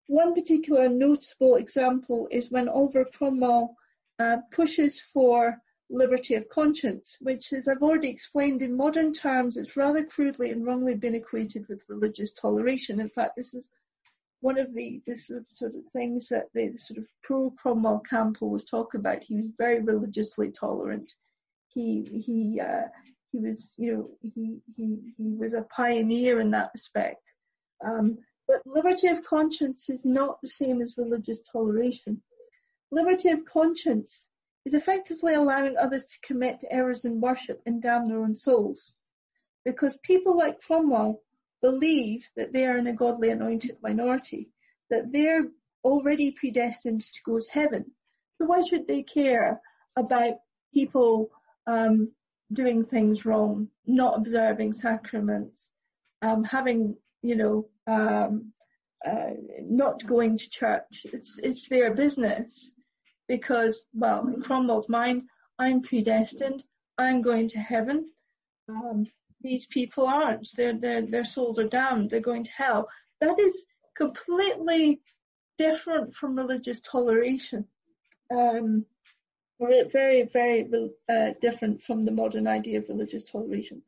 [0.07, 3.75] one particular notable example is when Oliver Cromwell
[4.19, 9.77] uh, pushes for liberty of conscience, which, as I've already explained in modern terms, it's
[9.77, 12.99] rather crudely and wrongly been equated with religious toleration.
[12.99, 13.69] In fact, this is
[14.41, 18.99] one of the, sort of things that the sort of pro Cromwell camp was talking
[18.99, 19.23] about.
[19.23, 21.13] He was very religiously tolerant.
[21.67, 22.87] He he uh,
[23.31, 27.33] he was you know he he he was a pioneer in that respect.
[27.83, 32.21] Um, but liberty of conscience is not the same as religious toleration.
[32.91, 34.25] Liberty of conscience
[34.65, 38.93] is effectively allowing others to commit errors in worship and damn their own souls.
[39.63, 41.21] Because people like Cromwell
[41.61, 44.49] believe that they are in a godly anointed minority,
[44.89, 45.45] that they're
[45.83, 47.85] already predestined to go to heaven.
[48.37, 49.61] So why should they care
[49.95, 50.35] about
[50.73, 51.29] people
[51.67, 52.11] um,
[52.51, 55.69] doing things wrong, not observing sacraments,
[56.21, 58.53] um, having, you know, um,
[59.05, 61.05] uh, not going to church?
[61.05, 62.73] It's it's their business
[63.27, 65.23] because, well, in Cromwell's mind,
[65.57, 66.63] I'm predestined,
[66.97, 68.09] I'm going to heaven.
[68.69, 69.07] Um,
[69.41, 70.49] these people aren't.
[70.55, 72.89] Their, their, their souls are damned, they're going to hell.
[73.21, 75.01] That is completely
[75.57, 77.65] different from religious toleration.
[78.31, 78.85] Um,
[79.59, 80.67] very, very
[81.07, 83.81] uh, different from the modern idea of religious toleration.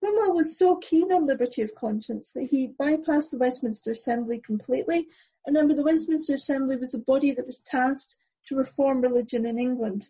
[0.00, 5.08] Cromwell was so keen on liberty of conscience that he bypassed the Westminster Assembly completely.
[5.46, 10.08] Remember, the Westminster Assembly was a body that was tasked to reform religion in England.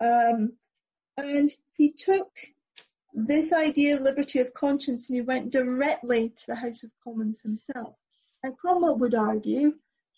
[0.00, 0.52] Um,
[1.16, 2.30] and he took
[3.12, 7.40] this idea of liberty of conscience and he went directly to the House of Commons
[7.40, 7.94] himself.
[8.42, 9.74] And Cromwell would argue,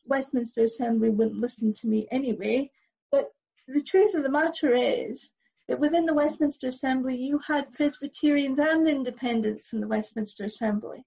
[0.06, 2.70] Westminster Assembly wouldn't listen to me anyway,
[3.10, 3.30] but
[3.68, 5.30] the truth of the matter is
[5.68, 11.04] that within the Westminster Assembly you had Presbyterians and independents in the Westminster Assembly.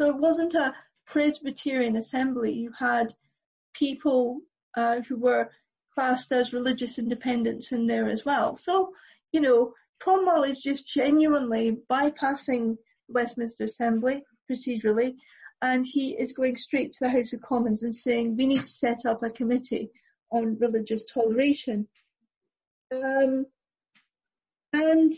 [0.00, 0.74] So it wasn't a
[1.06, 3.12] Presbyterian assembly, you had
[3.74, 4.40] people
[4.76, 5.50] uh, who were
[5.94, 8.56] classed as religious independents in there as well.
[8.56, 8.92] So,
[9.32, 12.76] you know, Cromwell is just genuinely bypassing
[13.08, 15.14] Westminster Assembly procedurally,
[15.62, 18.68] and he is going straight to the House of Commons and saying we need to
[18.68, 19.90] set up a committee
[20.30, 21.86] on religious toleration.
[22.92, 23.46] Um,
[24.74, 25.12] and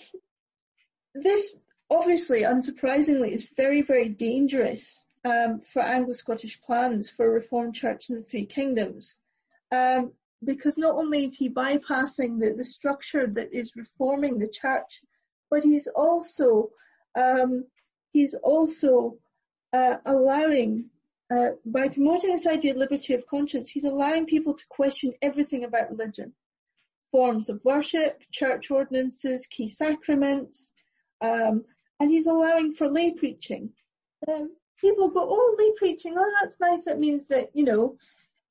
[1.15, 1.55] this,
[1.91, 8.17] obviously, unsurprisingly, is very, very dangerous um, for Anglo-Scottish plans for a reformed church in
[8.17, 9.17] the Three Kingdoms.
[9.73, 10.13] Um,
[10.45, 15.03] because not only is he bypassing the, the structure that is reforming the church,
[15.51, 16.71] but he's also
[17.15, 17.65] um,
[18.13, 19.17] he's also
[19.73, 20.91] uh, allowing
[21.31, 25.65] uh, by promoting this idea of liberty of conscience, he's allowing people to question everything
[25.65, 26.33] about religion,
[27.11, 30.73] forms of worship, church ordinances, key sacraments,
[31.21, 31.65] um,
[32.01, 33.71] and he's allowing for lay preaching.
[34.29, 36.85] Um, people go, oh, lay preaching, oh, that's nice.
[36.85, 37.97] That means that you know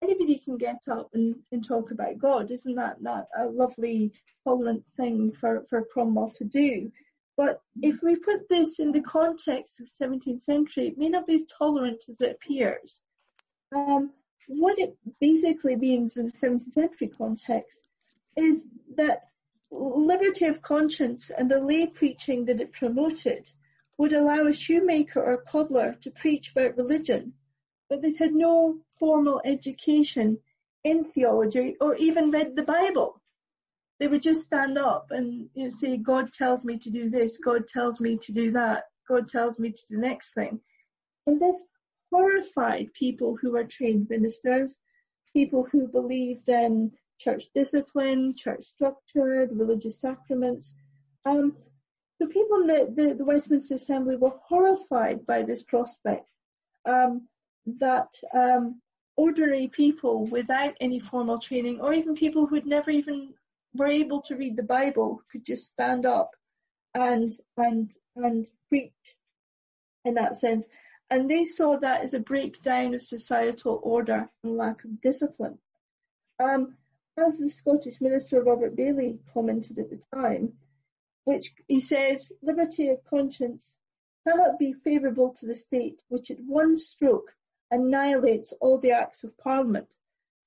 [0.02, 2.52] anybody can get up and, and talk about God.
[2.52, 4.12] Isn't that, that a lovely,
[4.44, 6.92] tolerant thing for, for Cromwell to do?
[7.38, 11.36] But if we put this in the context of 17th century, it may not be
[11.36, 13.02] as tolerant as it appears.
[13.76, 14.12] Um,
[14.48, 17.82] what it basically means in the 17th century context
[18.36, 19.24] is that
[19.72, 23.50] liberty of conscience and the lay preaching that it promoted
[23.98, 27.34] would allow a shoemaker or cobbler to preach about religion
[27.90, 30.40] but they had no formal education
[30.84, 33.22] in theology or even read the Bible.
[34.00, 37.38] They would just stand up and you know, say, God tells me to do this,
[37.38, 40.60] God tells me to do that, God tells me to do the next thing.
[41.28, 41.66] And this
[42.12, 44.78] horrified people who were trained ministers,
[45.34, 50.74] people who believed in church discipline, church structure, the religious sacraments.
[51.26, 51.56] Um,
[52.20, 56.28] the people in the, the, the, Westminster Assembly were horrified by this prospect.
[56.86, 57.28] Um,
[57.80, 58.82] that um,
[59.18, 63.34] ordinary people without any formal training, or even people who'd never even
[63.74, 66.32] were able to read the Bible, could just stand up
[66.94, 68.92] and and and preach
[70.06, 70.68] in that sense.
[71.10, 75.60] And they saw that as a breakdown of societal order and lack of discipline.
[76.40, 76.76] Um,
[77.18, 80.54] as the Scottish minister Robert Baillie commented at the time,
[81.24, 83.78] which he says, liberty of conscience
[84.28, 87.34] cannot be favourable to the state, which at one stroke
[87.72, 89.88] annihilates all the acts of Parliament.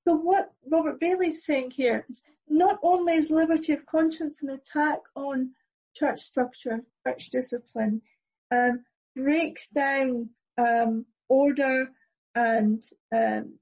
[0.05, 4.51] So what Robert Baillie is saying here is not only is liberty of conscience an
[4.51, 5.51] attack on
[5.95, 8.03] church structure, church discipline,
[8.51, 11.91] um, breaks down um, order
[12.35, 13.59] and um,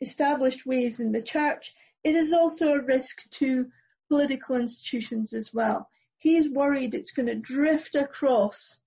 [0.00, 3.70] established ways in the church, it is also a risk to
[4.08, 5.88] political institutions as well.
[6.18, 8.78] He's worried it's going to drift across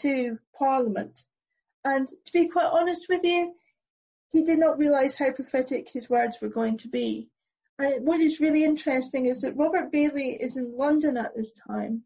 [0.00, 1.24] to Parliament
[1.84, 3.54] and to be quite honest with you,
[4.28, 7.28] he did not realise how prophetic his words were going to be.
[7.78, 12.02] And what is really interesting is that Robert Baillie is in London at this time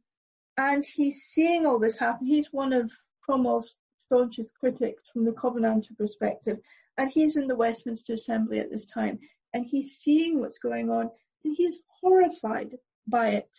[0.56, 2.26] and he's seeing all this happen.
[2.26, 6.58] He's one of Cromwell's staunchest critics from the Covenanter perspective
[6.98, 9.18] and he's in the Westminster Assembly at this time
[9.52, 11.10] and he's seeing what's going on
[11.44, 12.74] and he's horrified
[13.06, 13.56] by it.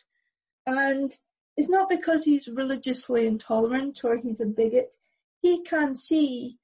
[0.65, 1.12] And
[1.58, 4.95] it's not because he's religiously intolerant or he's a bigot.
[5.41, 6.58] He can see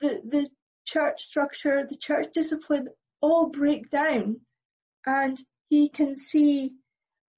[0.00, 0.48] the, the
[0.84, 2.88] church structure, the church discipline
[3.20, 4.40] all break down
[5.04, 6.72] and he can see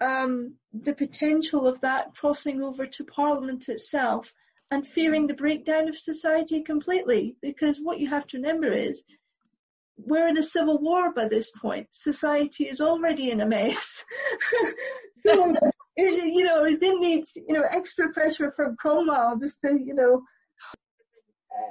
[0.00, 4.32] um, the potential of that crossing over to Parliament itself
[4.70, 7.36] and fearing the breakdown of society completely.
[7.42, 9.02] Because what you have to remember is
[9.96, 11.88] we're in a civil war by this point.
[11.92, 14.04] Society is already in a mess.
[15.18, 15.54] so,
[15.96, 19.94] it, you know, it didn't need, you know, extra pressure from Cromwell just to, you
[19.94, 20.22] know,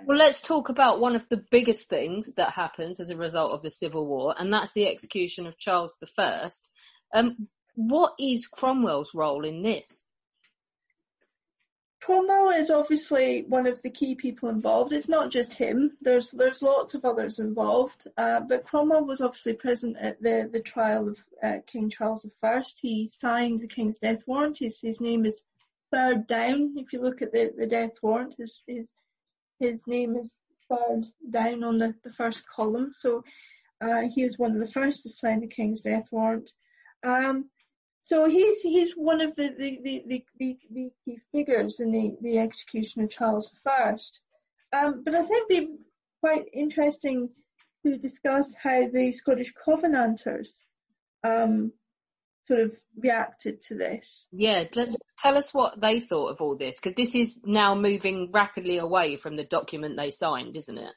[0.05, 3.61] well, let's talk about one of the biggest things that happens as a result of
[3.61, 6.49] the Civil War, and that's the execution of Charles I.
[7.13, 10.03] Um, what is Cromwell's role in this?
[12.01, 14.93] Cromwell is obviously one of the key people involved.
[14.93, 15.97] It's not just him.
[16.01, 20.61] There's there's lots of others involved, uh, but Cromwell was obviously present at the the
[20.61, 22.63] trial of uh, King Charles I.
[22.81, 24.59] He signed the king's death warrant.
[24.59, 25.43] His his name is
[25.91, 26.75] third down.
[26.77, 28.89] If you look at the, the death warrant, his his
[29.59, 32.93] his name is third down on the, the first column.
[32.95, 33.23] So
[33.81, 36.51] uh, he was one of the first to sign the king's death warrant.
[37.03, 37.49] Um,
[38.09, 42.39] so he's he's one of the the, the, the, the key figures in the, the
[42.39, 43.95] execution of Charles I.
[44.73, 45.75] Um, but I think it'd be
[46.19, 47.29] quite interesting
[47.85, 50.53] to discuss how the Scottish Covenanters
[51.23, 51.71] um,
[52.47, 54.25] sort of reacted to this.
[54.31, 58.31] Yeah, let's tell us what they thought of all this because this is now moving
[58.33, 60.93] rapidly away from the document they signed, isn't it?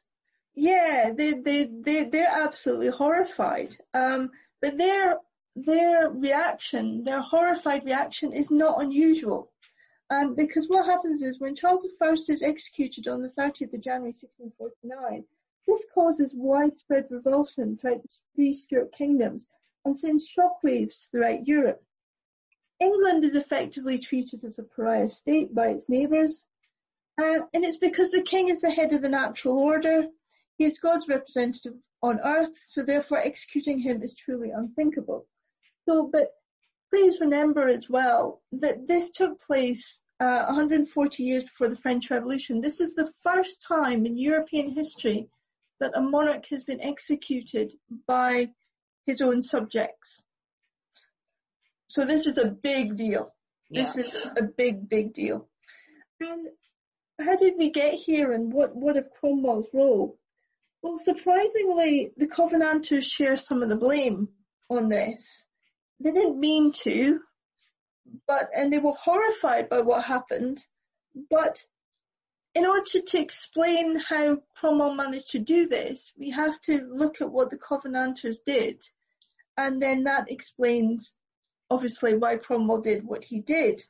[0.54, 3.76] Yeah, they they they they're absolutely horrified.
[3.92, 4.30] Um,
[4.62, 5.18] but their
[5.54, 9.52] their reaction, their horrified reaction, is not unusual.
[10.08, 14.14] Um, because what happens is when Charles I is executed on the 30th of January
[14.20, 15.24] 1649,
[15.66, 19.46] this causes widespread revulsion throughout the three Stuart kingdoms
[19.84, 21.82] and sends shockwaves throughout Europe.
[22.80, 26.46] England is effectively treated as a pariah state by its neighbours,
[27.18, 30.08] uh, and it's because the king is the head of the natural order.
[30.56, 35.26] He is God's representative on earth, so therefore executing him is truly unthinkable.
[35.88, 36.28] So, but
[36.90, 42.60] please remember as well that this took place uh, 140 years before the French Revolution.
[42.60, 45.28] This is the first time in European history
[45.80, 47.72] that a monarch has been executed
[48.06, 48.50] by
[49.04, 50.22] his own subjects.
[51.88, 53.34] So this is a big deal.
[53.68, 53.82] Yeah.
[53.82, 55.48] This is a big, big deal.
[56.20, 56.46] And
[57.20, 60.18] how did we get here and what, what of Cromwell's role?
[60.82, 64.28] Well, surprisingly, the Covenanters share some of the blame
[64.70, 65.46] on this.
[66.02, 67.20] They didn't mean to,
[68.26, 70.58] but, and they were horrified by what happened,
[71.30, 71.64] but
[72.54, 77.30] in order to explain how Cromwell managed to do this, we have to look at
[77.30, 78.82] what the Covenanters did,
[79.56, 81.14] and then that explains,
[81.70, 83.82] obviously, why Cromwell did what he did.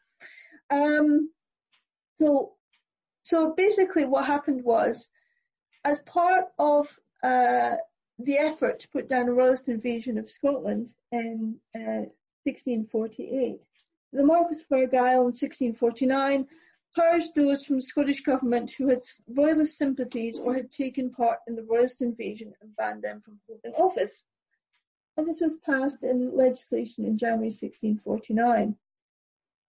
[0.71, 1.31] Um,
[2.21, 2.53] so,
[3.23, 5.09] so basically, what happened was,
[5.85, 7.77] as part of uh,
[8.25, 12.07] the effort to put down a royalist invasion of Scotland in uh,
[12.45, 13.61] 1648,
[14.13, 16.47] the Marquis of Argyll in 1649
[16.95, 21.63] purged those from Scottish Government who had royalist sympathies or had taken part in the
[21.63, 24.25] royalist invasion and banned them from holding office.
[25.17, 28.77] And this was passed in legislation in January 1649.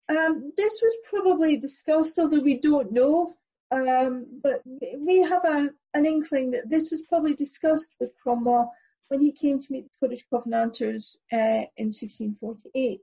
[0.08, 3.34] Um, this was probably discussed, although we don't know,
[3.72, 4.62] um, but
[4.98, 8.72] we have a, an inkling that this was probably discussed with Cromwell
[9.08, 13.00] when he came to meet the Scottish Covenanters uh, in 1648,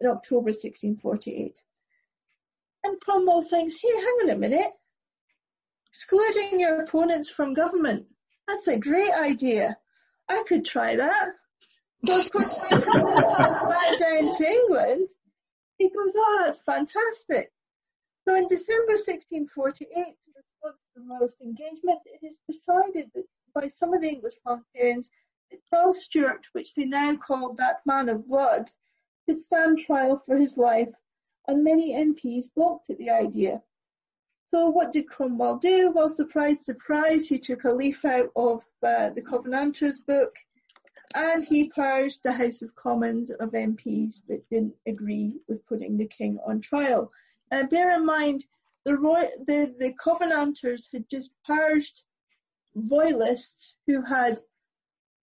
[0.00, 1.60] in October 1648.
[2.84, 4.72] And Cromwell thinks, hey, hang on a minute.
[5.90, 8.06] Excluding your opponents from government.
[8.46, 9.76] That's a great idea.
[10.28, 11.28] I could try that.
[12.06, 15.08] So of course, when Cromwell comes back down to England,
[15.78, 17.50] he goes, oh, that's fantastic.
[18.28, 23.24] So in December 1648, to respond to the royalist engagement, it is decided that
[23.54, 25.08] by some of the English parliamentarians
[25.50, 28.70] that Charles Stuart, which they now called that man of blood,
[29.24, 30.90] could stand trial for his life
[31.46, 33.62] and many MPs balked at the idea.
[34.50, 35.90] So what did Cromwell do?
[35.90, 40.34] Well, surprise, surprise, he took a leaf out of uh, the Covenanters book
[41.14, 46.08] and he purged the House of Commons of MPs that didn't agree with putting the
[46.08, 47.10] king on trial.
[47.50, 48.44] Uh, bear in mind,
[48.84, 52.02] the, Roy- the, the Covenanters had just purged
[52.74, 54.40] royalists who had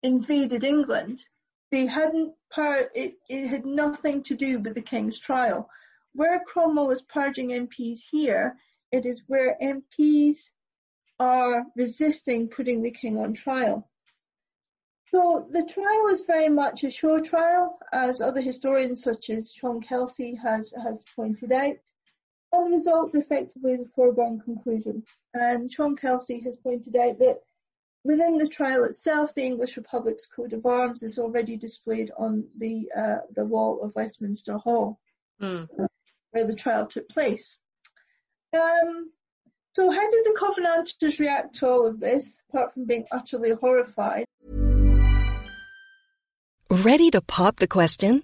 [0.04, 1.26] invaded England
[1.72, 5.70] they hadn't par- it, it had nothing to do with the king's trial.
[6.14, 8.58] Where Cromwell is purging MPs here,
[8.92, 10.52] it is where MPs
[11.20, 13.90] are resisting putting the king on trial.
[15.12, 19.82] So the trial is very much a show trial, as other historians such as Sean
[19.82, 21.76] Kelsey has, has pointed out.
[22.56, 25.04] And the result effectively is a foregone conclusion.
[25.34, 27.42] And Sean Kelsey has pointed out that
[28.06, 32.90] within the trial itself, the English Republic's coat of arms is already displayed on the
[32.96, 35.00] uh, the wall of Westminster Hall,
[35.42, 35.68] Mm.
[36.32, 37.58] where the trial took place.
[38.54, 39.12] Um,
[39.76, 44.24] so how did the Covenanters react to all of this, apart from being utterly horrified?
[46.72, 48.24] Ready to pop the question?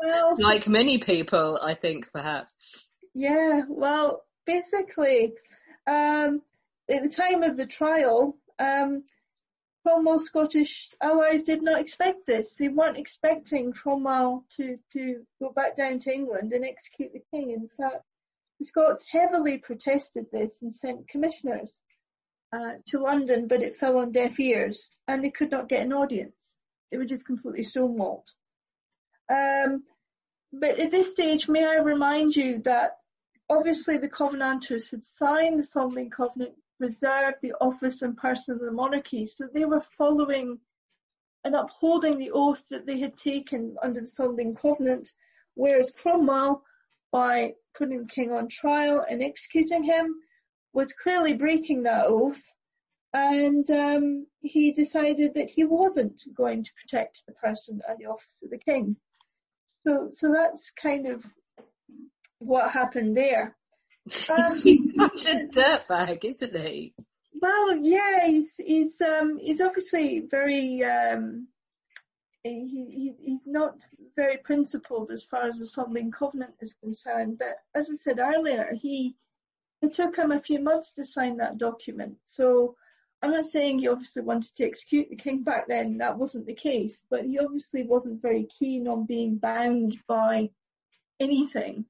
[0.00, 2.52] Well, Like many people, I think, perhaps.
[3.14, 5.34] Yeah, well, basically,
[5.86, 6.42] um,
[6.88, 9.04] at the time of the trial, um,
[9.82, 12.56] Cromwell's Scottish allies did not expect this.
[12.56, 17.50] They weren't expecting Cromwell to, to go back down to England and execute the king.
[17.52, 18.04] In fact,
[18.58, 21.70] the Scots heavily protested this and sent commissioners
[22.52, 25.92] uh, to London, but it fell on deaf ears and they could not get an
[25.92, 26.34] audience.
[26.90, 28.26] They were just completely stonewalled.
[29.28, 29.82] Um,
[30.52, 32.98] but at this stage, may I remind you that
[33.50, 38.54] obviously the Covenanters had signed the Solemn League and Covenant, reserved the office and person
[38.54, 40.58] of the monarchy, so they were following
[41.44, 45.12] and upholding the oath that they had taken under the Solemn League and Covenant,
[45.54, 46.62] whereas Cromwell,
[47.10, 50.14] by putting the king on trial and executing him,
[50.72, 52.42] was clearly breaking that oath,
[53.12, 58.36] and um, he decided that he wasn't going to protect the person and the office
[58.42, 58.96] of the king.
[59.86, 61.24] So, so that's kind of
[62.38, 63.56] what happened there.
[64.28, 66.94] Um, He's such a dirtbag, isn't he?
[67.40, 71.48] well, yeah, he's he's um he's obviously very um
[72.42, 73.84] he, he he's not
[74.16, 77.38] very principled as far as the Solemn League and Covenant is concerned.
[77.38, 79.16] But as I said earlier, he
[79.82, 82.16] it took him a few months to sign that document.
[82.24, 82.76] So
[83.20, 85.98] I'm not saying he obviously wanted to execute the king back then.
[85.98, 87.02] That wasn't the case.
[87.10, 90.50] But he obviously wasn't very keen on being bound by
[91.18, 91.84] anything.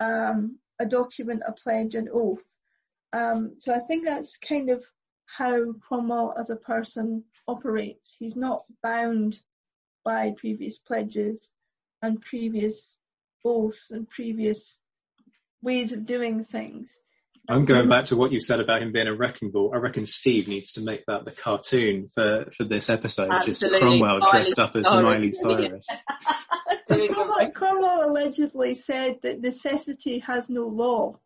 [0.00, 2.46] Um, a document, a pledge, an oath.
[3.12, 4.84] Um, so I think that's kind of
[5.26, 8.16] how Cromwell as a person operates.
[8.18, 9.40] He's not bound
[10.04, 11.40] by previous pledges
[12.02, 12.96] and previous
[13.44, 14.78] oaths and previous
[15.62, 17.00] ways of doing things.
[17.48, 19.72] I'm going back to what you said about him being a wrecking ball.
[19.74, 23.80] I reckon Steve needs to make that the cartoon for, for this episode, just Absolutely.
[23.80, 25.04] Cromwell dressed up as Cyrus.
[25.04, 25.86] Miley Cyrus.
[26.86, 31.18] Cromwell, Cromwell allegedly said that necessity has no law.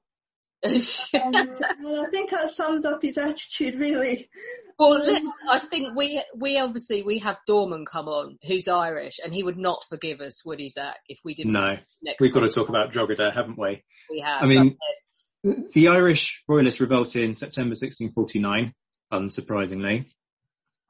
[1.13, 4.31] And, and I think that sums up his attitude really.
[4.79, 9.33] Well, let's, I think we we obviously we have Dorman come on, who's Irish, and
[9.33, 11.53] he would not forgive us, would he, Zach, if we didn't.
[11.53, 13.85] No, next we've got to talk about Drogheda, haven't we?
[14.11, 14.43] We have.
[14.43, 14.73] I mean, Go ahead.
[14.73, 15.04] Uh,
[15.45, 18.73] The Irish royalists revolt in September 1649,
[19.13, 20.07] unsurprisingly.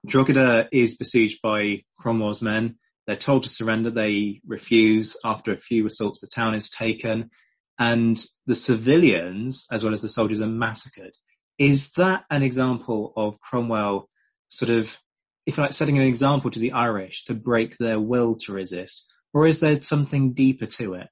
[0.06, 2.76] Drogheda is besieged by Cromwell's men.
[3.08, 3.90] They're told to surrender.
[3.90, 5.16] They refuse.
[5.24, 7.30] After a few assaults, the town is taken
[7.80, 11.14] and the civilians, as well as the soldiers, are massacred.
[11.58, 14.08] Is that an example of Cromwell
[14.50, 14.96] sort of,
[15.46, 19.04] if you like, setting an example to the Irish to break their will to resist?
[19.32, 21.08] Or is there something deeper to it?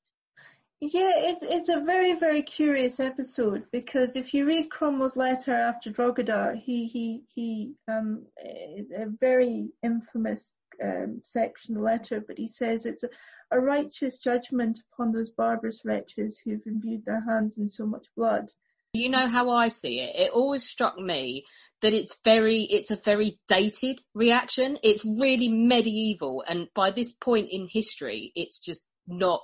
[0.84, 5.90] Yeah, it's it's a very very curious episode because if you read Cromwell's letter after
[5.90, 10.50] Drogheda, he he he um a very infamous
[10.82, 13.10] um, section of the letter, but he says it's a,
[13.52, 18.50] a righteous judgment upon those barbarous wretches who've imbued their hands in so much blood.
[18.92, 20.16] You know how I see it?
[20.16, 21.44] It always struck me
[21.80, 24.78] that it's very, it's a very dated reaction.
[24.82, 26.42] It's really medieval.
[26.46, 29.42] And by this point in history, it's just not,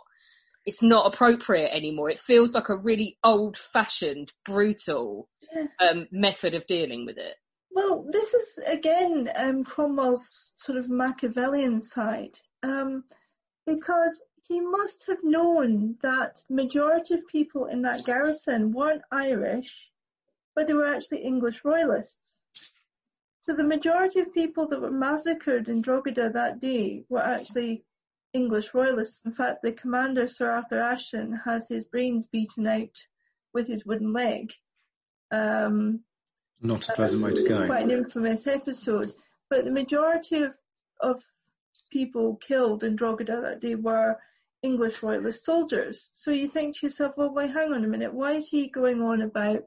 [0.68, 2.10] it's not appropriate anymore.
[2.10, 5.26] It feels like a really old fashioned, brutal,
[5.80, 7.36] um, method of dealing with it.
[7.70, 13.04] Well, this is again um, Cromwell's sort of Machiavellian side, um,
[13.66, 19.90] because he must have known that the majority of people in that garrison weren't Irish,
[20.54, 22.42] but they were actually English royalists.
[23.40, 27.84] So the majority of people that were massacred in Drogheda that day were actually
[28.32, 29.20] English royalists.
[29.24, 32.96] In fact, the commander, Sir Arthur Aston, had his brains beaten out
[33.54, 34.52] with his wooden leg.
[35.30, 36.00] Um,
[36.60, 37.66] Not a pleasant way to it's go.
[37.66, 39.12] quite an infamous episode.
[39.50, 40.54] But the majority of,
[41.00, 41.22] of
[41.90, 44.18] people killed in Drogheda that day were
[44.62, 46.10] English royalist soldiers.
[46.14, 49.00] So you think to yourself, well, wait, hang on a minute, why is he going
[49.00, 49.64] on about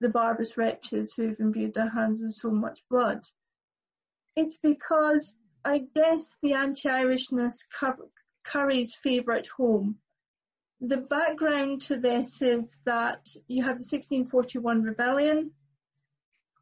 [0.00, 3.22] the barbarous wretches who've imbued their hands with so much blood?
[4.36, 8.08] It's because I guess the anti-Irishness cur-
[8.44, 9.98] curries favourite home.
[10.80, 15.52] The background to this is that you have the 1641 rebellion,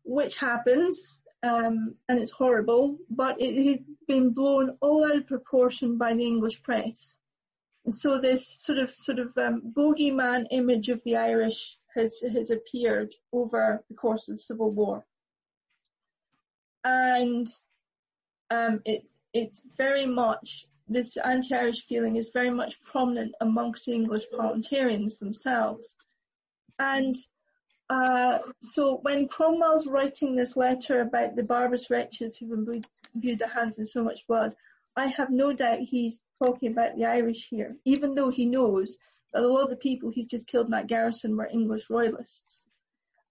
[0.05, 5.99] which happens, um, and it's horrible, but it has been blown all out of proportion
[5.99, 7.19] by the English press.
[7.85, 12.51] And so this sort of sort of um, bogeyman image of the Irish has has
[12.51, 15.05] appeared over the course of the Civil War,
[16.85, 17.49] and
[18.53, 24.25] um, it's it's very much this anti-Irish feeling is very much prominent amongst the English
[24.31, 25.97] parliamentarians themselves,
[26.79, 27.17] and
[27.89, 32.83] uh, so when Cromwell's writing this letter about the barbarous wretches who've
[33.15, 34.55] imbued their hands in so much blood,
[34.97, 38.97] I have no doubt he's talking about the Irish here, even though he knows
[39.33, 42.67] that a lot of the people he's just killed in that garrison were English royalists.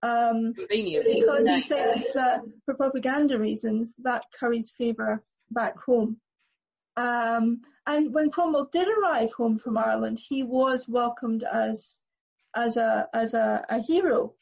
[0.04, 6.20] Um, because he thinks that for propaganda reasons that curries favour back home.
[6.98, 12.00] Um, and when Cromwell did arrive home from Ireland, he was welcomed as
[12.56, 14.34] as a as a, a hero,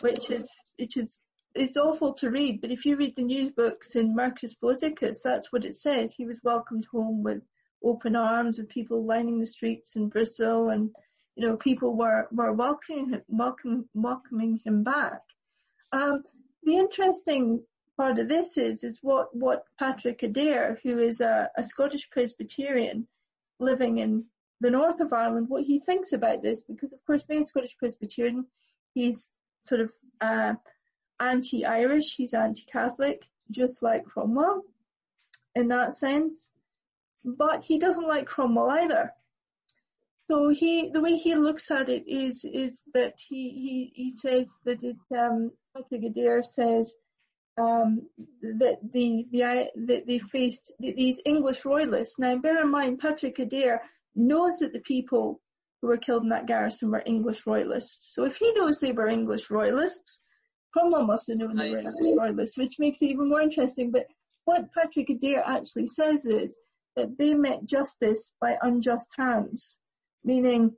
[0.00, 1.18] which is which is
[1.54, 2.60] it's awful to read.
[2.60, 6.14] But if you read the news books in Mercurius Politicus, that's what it says.
[6.14, 7.42] He was welcomed home with
[7.82, 10.94] open arms, with people lining the streets in Bristol, and
[11.40, 15.22] you know people were were welcoming him, welcoming welcoming him back.
[15.90, 16.22] Um,
[16.64, 17.62] the interesting
[17.96, 23.08] part of this is is what what Patrick Adair, who is a, a Scottish Presbyterian
[23.58, 24.26] living in
[24.60, 28.44] the north of Ireland, what he thinks about this, because of course being Scottish Presbyterian,
[28.92, 29.30] he's
[29.60, 30.52] sort of uh,
[31.20, 34.62] anti-Irish, he's anti-Catholic, just like Cromwell
[35.54, 36.50] in that sense.
[37.24, 39.14] But he doesn't like Cromwell either.
[40.30, 44.56] So he, the way he looks at it is, is that he, he, he says
[44.64, 46.94] that it, um, Patrick Adair says,
[47.58, 48.08] um,
[48.60, 52.16] that the, the, that they faced these English royalists.
[52.20, 53.82] Now bear in mind, Patrick Adair
[54.14, 55.40] knows that the people
[55.82, 58.14] who were killed in that garrison were English royalists.
[58.14, 60.20] So if he knows they were English royalists,
[60.72, 63.90] Cromwell must have known they were English royalists, which makes it even more interesting.
[63.90, 64.06] But
[64.44, 66.56] what Patrick Adair actually says is
[66.94, 69.76] that they met justice by unjust hands,
[70.24, 70.76] meaning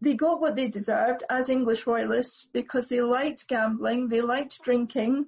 [0.00, 5.26] they got what they deserved as English royalists because they liked gambling, they liked drinking,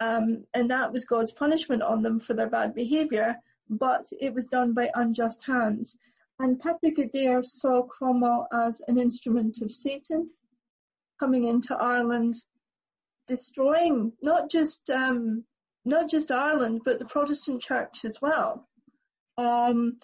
[0.00, 3.36] um, and that was God's punishment on them for their bad behaviour,
[3.68, 5.96] but it was done by unjust hands.
[6.38, 10.30] And Patrick Adair saw Cromwell as an instrument of Satan
[11.18, 12.36] coming into Ireland,
[13.26, 15.44] destroying not just um,
[15.84, 18.68] not just Ireland, but the Protestant Church as well.
[19.36, 19.98] Um,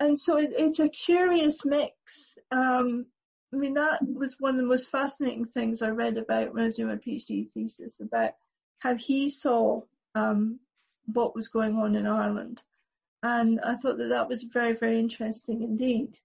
[0.00, 2.36] and so it, it's a curious mix.
[2.50, 3.06] Um,
[3.52, 6.66] I mean, that was one of the most fascinating things I read about when I
[6.66, 8.32] was doing my PhD thesis about
[8.78, 9.82] how he saw
[10.14, 10.60] um,
[11.06, 12.62] what was going on in Ireland.
[13.22, 16.16] And I thought that that was very, very interesting indeed.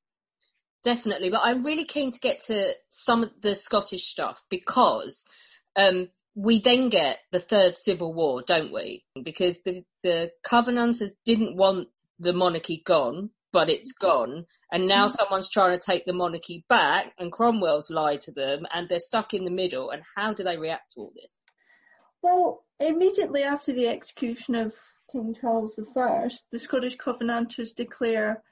[0.84, 5.26] Definitely, but I'm really keen to get to some of the Scottish stuff because
[5.78, 9.06] um, we then get the Third Civil War, don't we?
[9.24, 11.88] Because the, the Covenanters didn't want
[12.20, 17.14] the monarchy gone, but it's gone, and now someone's trying to take the monarchy back,
[17.20, 19.92] and Cromwell's lied to them, and they're stuck in the middle.
[19.92, 21.32] And how do they react to all this?
[22.24, 24.76] Well, immediately after the execution of
[25.12, 28.44] King Charles I, the Scottish Covenanters declare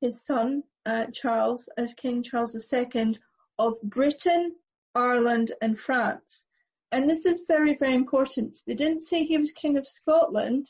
[0.00, 3.18] his son, uh, Charles, as King Charles II
[3.58, 4.54] of Britain,
[4.94, 6.42] Ireland and France.
[6.92, 8.58] And this is very, very important.
[8.66, 10.66] They didn't say he was King of Scotland,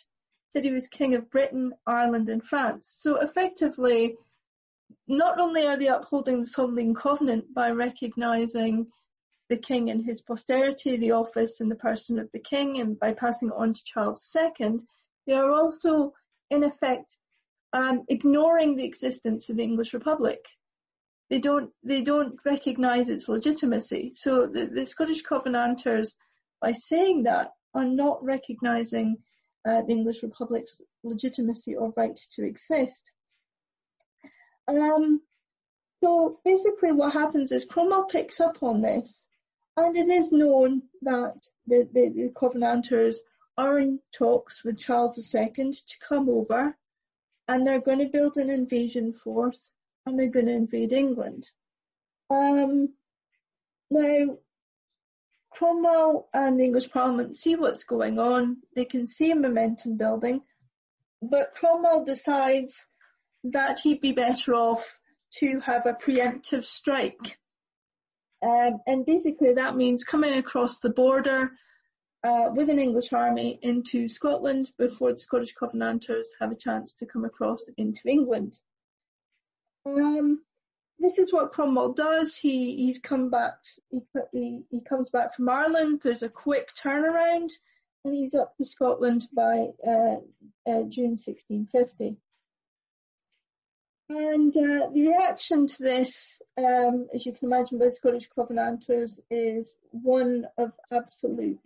[0.49, 2.89] said he was King of Britain, Ireland and France.
[2.89, 4.17] So effectively,
[5.09, 8.87] not only are they upholding the Solemn League and Covenant by recognising
[9.49, 13.13] the king and his posterity, the office and the person of the king, and by
[13.13, 14.81] passing it on to Charles II,
[15.27, 16.13] they are also,
[16.51, 17.17] in effect,
[17.73, 20.45] um, ignoring the existence of the English Republic.
[21.31, 24.13] They don't, they don't recognise its legitimacy.
[24.15, 26.15] So the, the, Scottish Covenanters,
[26.61, 29.19] by saying that, are not recognising
[29.67, 33.12] uh, the English Republic's legitimacy or right to exist.
[34.69, 35.21] Um,
[36.03, 39.25] so basically what happens is Cromwell picks up on this
[39.77, 41.35] and it is known that
[41.67, 43.17] the, the, the Covenanters
[43.59, 46.77] are in talks with Charles II to come over
[47.49, 49.71] and they're going to build an invasion force
[50.05, 51.51] and they're going to invade England.
[52.31, 52.93] Um,
[53.91, 54.39] now,
[55.57, 58.59] Cromwell and the English Parliament see what's going on.
[58.75, 60.43] They can see a momentum building,
[61.23, 62.87] but Cromwell decides
[63.45, 65.01] that he'd be better off
[65.39, 67.39] to have a preemptive strike.
[68.43, 71.53] Um, and basically that means coming across the border
[72.23, 77.07] uh, with an English army into Scotland before the Scottish Covenanters have a chance to
[77.07, 78.59] come across into England.
[79.87, 80.43] Um,
[80.99, 82.35] this is what Cromwell does.
[82.35, 83.55] He he's come back.
[83.91, 84.01] He,
[84.33, 86.01] he he comes back from Ireland.
[86.03, 87.51] There's a quick turnaround,
[88.05, 90.17] and he's up to Scotland by uh,
[90.67, 92.17] uh, June 1650.
[94.09, 99.19] And uh, the reaction to this, um, as you can imagine, by the Scottish Covenanters
[99.31, 101.59] is one of absolute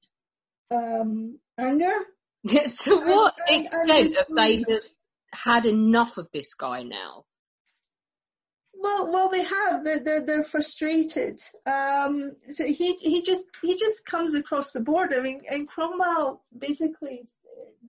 [0.70, 1.92] um, anger.
[2.48, 4.64] to what and, extent and have they
[5.32, 7.26] had enough of this guy now?
[8.82, 9.84] Well, well, they have.
[9.84, 11.38] They're they're, they're frustrated.
[11.66, 15.18] Um, so he he just he just comes across the border.
[15.18, 17.22] I mean, and Cromwell basically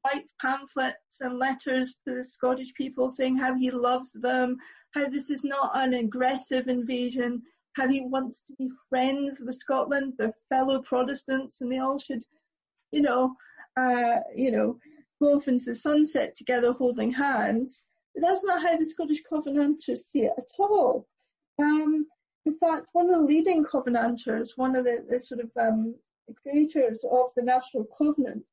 [0.03, 4.57] writes pamphlets and letters to the Scottish people saying how he loves them,
[4.93, 7.41] how this is not an aggressive invasion,
[7.73, 12.23] how he wants to be friends with Scotland, their fellow Protestants, and they all should,
[12.91, 13.35] you know,
[13.77, 14.77] uh, you know,
[15.21, 17.85] go off into the sunset together holding hands.
[18.13, 21.07] But that's not how the Scottish Covenanters see it at all.
[21.59, 22.07] Um,
[22.45, 25.95] in fact, one of the leading Covenanters, one of the, the sort of um,
[26.41, 28.43] creators of the National Covenant,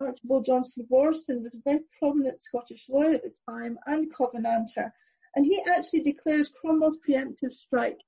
[0.00, 4.92] Archibald Johnston of Wariston was a very prominent Scottish lawyer at the time and Covenanter,
[5.34, 8.00] and he actually declares Cromwell's preemptive strike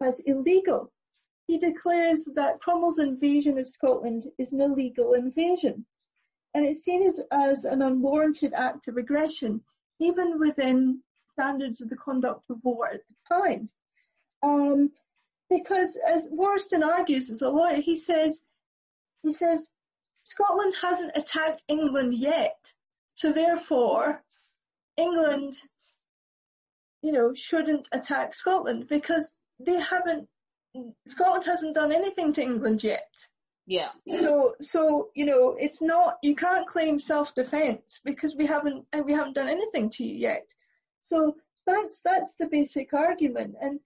[0.00, 0.92] as illegal.
[1.46, 5.86] He declares that Cromwell's invasion of Scotland is an illegal invasion,
[6.54, 9.62] and it's seen as, as an unwarranted act of aggression,
[10.00, 13.68] even within standards of the conduct of war at the time.
[14.42, 14.90] Um,
[15.48, 18.42] because as Wariston argues as a lawyer, he says,
[19.22, 19.70] he says,
[20.24, 22.58] Scotland hasn't attacked England yet,
[23.14, 24.22] so therefore
[24.96, 25.54] England,
[27.02, 30.28] you know, shouldn't attack Scotland because they haven't.
[31.08, 33.10] Scotland hasn't done anything to England yet.
[33.66, 33.90] Yeah.
[34.08, 36.18] So, so you know, it's not.
[36.22, 40.46] You can't claim self-defense because we haven't we haven't done anything to you yet.
[41.02, 41.36] So
[41.66, 43.56] that's that's the basic argument.
[43.60, 43.80] And,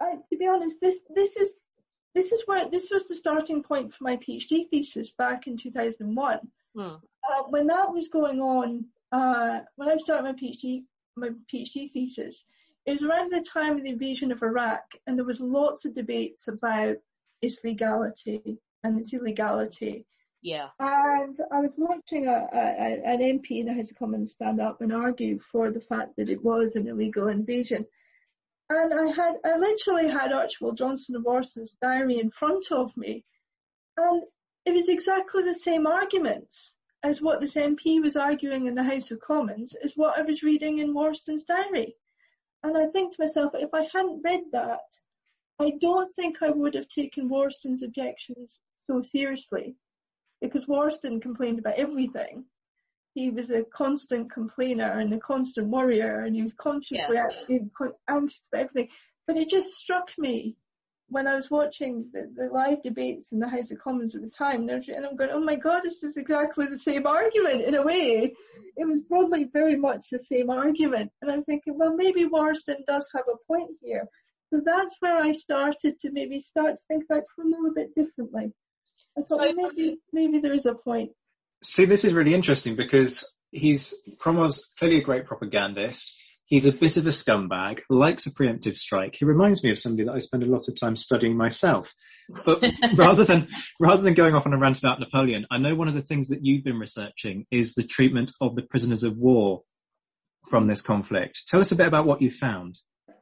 [0.00, 1.64] I, to be honest, this this is
[2.14, 6.40] this is where this was the starting point for my PhD thesis back in 2001.
[6.74, 6.80] Hmm.
[6.80, 10.84] Uh, when that was going on, uh, when I started my PhD
[11.16, 12.44] my PhD thesis,
[12.86, 15.94] it was around the time of the invasion of Iraq, and there was lots of
[15.94, 16.96] debates about
[17.42, 20.06] its legality and its illegality.
[20.42, 20.68] Yeah.
[20.78, 24.80] And I was watching a, a, an MP in the House of Commons stand up
[24.80, 27.86] and argue for the fact that it was an illegal invasion.
[28.70, 33.24] And I had, I literally had Archibald Johnston of Wariston's diary in front of me.
[33.96, 34.22] And
[34.64, 39.10] it was exactly the same arguments as what this MP was arguing in the House
[39.10, 41.96] of Commons is what I was reading in Wariston's diary.
[42.62, 44.80] And I think to myself, if I hadn't read that,
[45.60, 49.76] I don't think I would have taken Wariston's objections so seriously
[50.40, 52.46] because Wariston complained about everything
[53.14, 57.58] he was a constant complainer and a constant worrier and he was consciously yeah.
[58.08, 58.88] anxious about everything.
[59.26, 60.56] But it just struck me
[61.08, 64.30] when I was watching the, the live debates in the House of Commons at the
[64.30, 67.82] time, and I'm going, oh my God, this is exactly the same argument in a
[67.82, 68.32] way.
[68.76, 71.10] It was broadly very much the same argument.
[71.20, 74.08] And I'm thinking, well, maybe Wariston does have a point here.
[74.52, 78.52] So that's where I started to maybe start to think about Cromwell a bit differently.
[79.16, 81.12] I thought, so, well, maybe, maybe there is a point.
[81.62, 86.16] See, this is really interesting because he's Cromwell's clearly a great propagandist.
[86.46, 89.14] He's a bit of a scumbag, likes a preemptive strike.
[89.16, 91.92] He reminds me of somebody that I spend a lot of time studying myself.
[92.44, 92.60] But
[92.96, 93.46] rather than
[93.78, 96.28] rather than going off on a rant about Napoleon, I know one of the things
[96.28, 99.62] that you've been researching is the treatment of the prisoners of war
[100.48, 101.42] from this conflict.
[101.46, 102.78] Tell us a bit about what you found.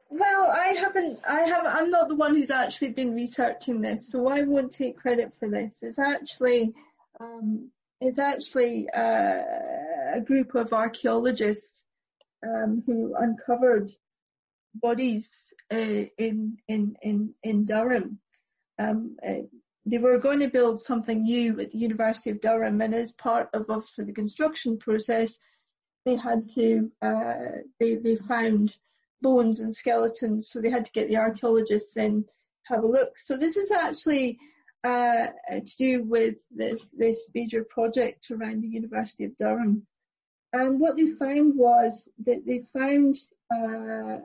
[0.09, 0.51] Well,
[0.93, 4.71] haven't, I haven't, I'm not the one who's actually been researching this, so I won't
[4.71, 5.83] take credit for this.
[5.83, 6.73] It's actually,
[7.19, 7.69] um,
[8.01, 9.41] it's actually uh,
[10.15, 11.83] a group of archaeologists
[12.45, 13.91] um, who uncovered
[14.75, 15.75] bodies uh,
[16.17, 18.19] in in in in Durham.
[18.77, 19.43] Um, uh,
[19.85, 23.49] they were going to build something new at the University of Durham, and as part
[23.53, 25.37] of obviously the construction process,
[26.05, 28.75] they had to uh, they they found
[29.21, 33.17] bones and skeletons, so they had to get the archaeologists in to have a look.
[33.17, 34.39] So this is actually
[34.83, 39.85] uh, to do with this this major project around the University of Durham.
[40.53, 43.19] And what they found was that they found
[43.55, 44.17] uh,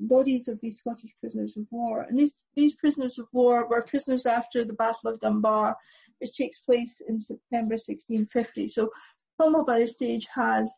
[0.00, 2.02] bodies of these Scottish prisoners of war.
[2.02, 5.76] And these, these prisoners of war were prisoners after the Battle of Dunbar,
[6.20, 8.68] which takes place in September 1650.
[8.68, 8.90] So
[9.36, 10.76] Cromwell by this stage has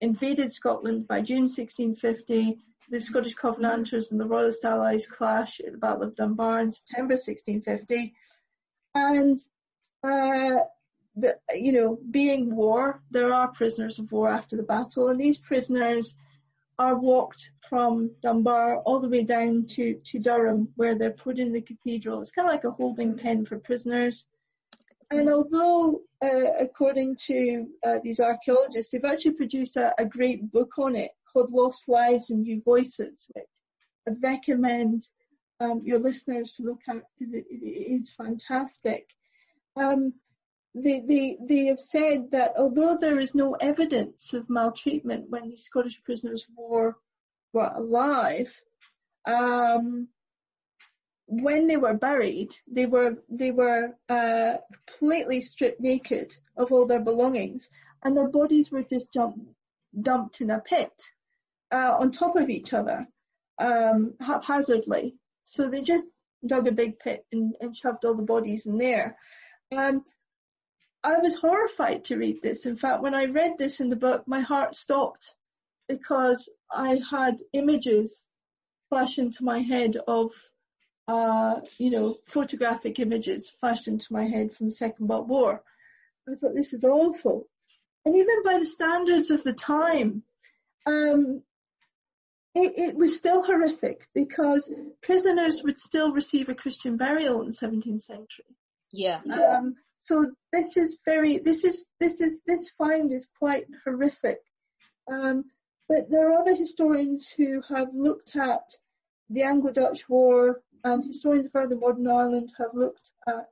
[0.00, 2.58] invaded Scotland by June 1650.
[2.90, 7.14] The Scottish Covenanters and the Royalist Allies clash at the Battle of Dunbar in September
[7.14, 8.14] 1650.
[8.94, 9.40] And
[10.02, 10.64] uh,
[11.16, 15.38] the, you know, being war, there are prisoners of war after the battle, and these
[15.38, 16.14] prisoners
[16.78, 21.52] are walked from Dunbar all the way down to, to Durham, where they're put in
[21.52, 22.20] the cathedral.
[22.20, 24.26] It's kind of like a holding pen for prisoners.
[25.10, 30.72] And although, uh, according to uh, these archaeologists, they've actually produced a, a, great book
[30.78, 33.44] on it called Lost Lives and New Voices, which
[34.08, 35.06] I'd recommend
[35.60, 39.10] um, your listeners to look at because it, it is fantastic.
[39.76, 40.14] Um,
[40.74, 45.58] they, they, they have said that although there is no evidence of maltreatment when the
[45.58, 46.96] Scottish prisoners of war
[47.52, 48.50] were alive,
[49.26, 50.08] um,
[51.26, 54.54] when they were buried, they were they were uh,
[54.86, 57.68] completely stripped naked of all their belongings,
[58.04, 59.40] and their bodies were just dumped
[60.00, 60.92] dumped in a pit
[61.72, 63.06] uh, on top of each other
[63.58, 65.14] um, haphazardly.
[65.44, 66.08] So they just
[66.46, 69.16] dug a big pit and, and shoved all the bodies in there.
[69.72, 70.04] Um,
[71.02, 72.66] I was horrified to read this.
[72.66, 75.34] In fact, when I read this in the book, my heart stopped
[75.88, 78.26] because I had images
[78.88, 80.32] flash into my head of,
[81.08, 85.62] uh, you know, photographic images flashed into my head from the Second World War.
[86.28, 87.48] I thought this is awful.
[88.04, 90.22] And even by the standards of the time,
[90.86, 91.42] um,
[92.56, 97.52] it, it, was still horrific because prisoners would still receive a Christian burial in the
[97.52, 98.56] 17th century.
[98.92, 99.20] Yeah.
[99.30, 104.38] Um, so this is very, this is, this is, this find is quite horrific.
[105.10, 105.44] Um,
[105.88, 108.70] but there are other historians who have looked at
[109.28, 113.50] the Anglo-Dutch War and historians of early modern Ireland have looked at,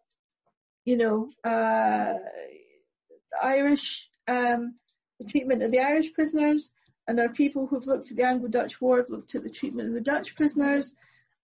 [0.86, 2.14] you know, uh,
[3.42, 4.76] Irish, um,
[5.20, 6.70] the treatment of the Irish prisoners
[7.06, 9.94] and our people who've looked at the Anglo-Dutch War, have looked at the treatment of
[9.94, 10.94] the Dutch prisoners,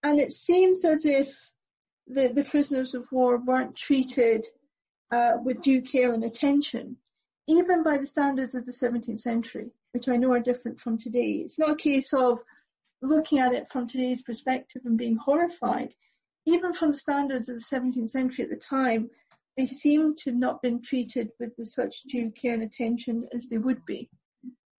[0.02, 1.34] and it seems as if
[2.06, 4.46] the, the prisoners of war weren't treated
[5.10, 6.96] uh, with due care and attention,
[7.46, 11.42] even by the standards of the 17th century, which I know are different from today.
[11.44, 12.40] It's not a case of
[13.02, 15.94] looking at it from today's perspective and being horrified.
[16.46, 19.10] Even from the standards of the 17th century at the time,
[19.56, 23.84] they seem to not been treated with such due care and attention as they would
[23.84, 24.08] be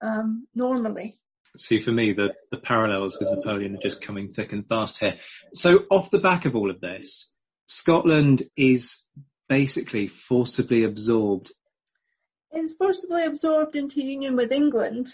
[0.01, 1.19] um, normally.
[1.57, 5.17] See, for me, the, the parallels with Napoleon are just coming thick and fast here.
[5.53, 7.29] So off the back of all of this,
[7.65, 9.03] Scotland is
[9.49, 11.51] basically forcibly absorbed.
[12.51, 15.09] It's forcibly absorbed into union with England.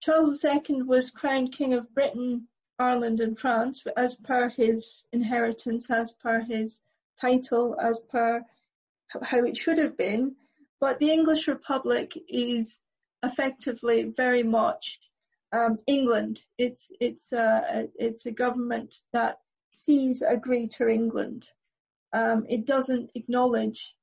[0.00, 2.48] Charles II was crowned King of Britain,
[2.78, 6.80] Ireland and France as per his inheritance, as per his
[7.20, 8.44] title, as per
[9.22, 10.34] how it should have been.
[10.80, 12.80] But the English Republic is
[13.24, 14.98] effectively very much
[15.52, 16.42] um, England.
[16.58, 19.38] It's it's a it's a government that
[19.84, 21.46] sees a greater England.
[22.12, 23.94] Um, it doesn't acknowledge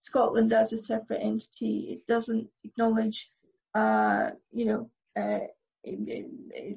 [0.00, 1.88] Scotland as a separate entity.
[1.92, 3.30] It doesn't acknowledge,
[3.74, 5.46] uh, you know, uh,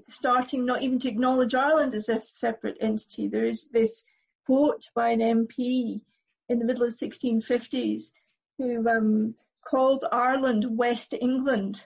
[0.08, 3.28] starting not even to acknowledge Ireland as a separate entity.
[3.28, 4.04] There is this
[4.46, 6.02] quote by an MP
[6.50, 8.12] in the middle of the 1650s
[8.58, 9.36] who um,
[9.70, 11.86] called Ireland West England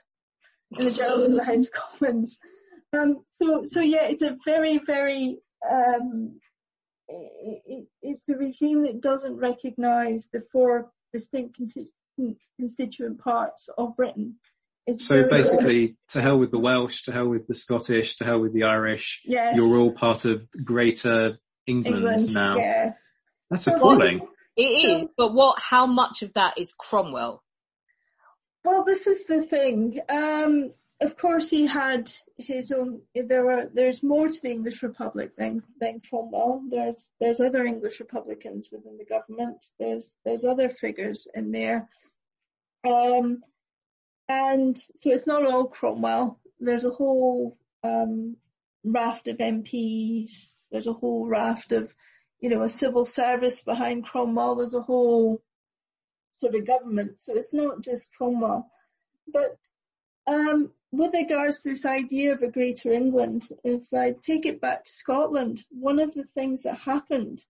[0.77, 2.37] in the journals of the House of Commons.
[2.93, 6.39] Um, so, so yeah, it's a very, very, um,
[7.07, 11.59] it, it's a regime that doesn't recognise the four distinct
[12.59, 14.35] constituent parts of Britain.
[14.87, 18.39] It's so basically, to hell with the Welsh, to hell with the Scottish, to hell
[18.39, 19.21] with the Irish.
[19.23, 19.55] Yes.
[19.55, 22.57] You're all part of Greater England, England now.
[22.57, 22.93] Yeah.
[23.49, 24.27] That's appalling.
[24.57, 25.59] It is, but what?
[25.61, 27.43] How much of that is Cromwell?
[28.63, 29.99] Well, this is the thing.
[30.07, 33.01] Um, of course, he had his own.
[33.15, 36.63] There were there's more to the English Republic than than Cromwell.
[36.69, 39.65] There's there's other English Republicans within the government.
[39.79, 41.89] There's there's other figures in there,
[42.87, 43.43] um,
[44.29, 46.39] and so it's not all Cromwell.
[46.59, 48.37] There's a whole um,
[48.83, 50.55] raft of MPs.
[50.71, 51.93] There's a whole raft of,
[52.39, 54.55] you know, a civil service behind Cromwell.
[54.55, 55.41] There's a whole
[56.41, 57.17] sort of government.
[57.21, 58.69] So it's not just Cromwell,
[59.31, 59.57] but
[60.27, 64.83] um, with regards to this idea of a greater England, if I take it back
[64.83, 67.43] to Scotland, one of the things that happened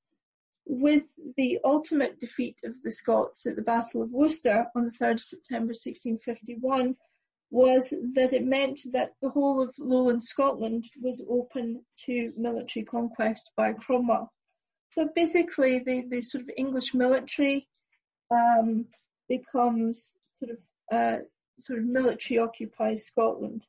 [0.66, 1.04] with
[1.38, 5.22] the ultimate defeat of the Scots at the Battle of Worcester on the 3rd of
[5.22, 6.96] September 1651
[7.50, 13.52] was that it meant that the whole of lowland Scotland was open to military conquest
[13.58, 14.32] by Cromwell.
[14.94, 17.68] So basically the, the sort of English military
[18.32, 18.86] um,
[19.28, 20.08] becomes
[20.40, 20.58] sort of
[20.92, 21.24] uh,
[21.60, 23.66] sort of military occupies Scotland.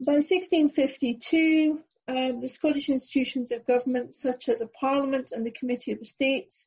[0.00, 5.92] By 1652, um, the Scottish institutions of government, such as a parliament and the Committee
[5.92, 6.66] of Estates,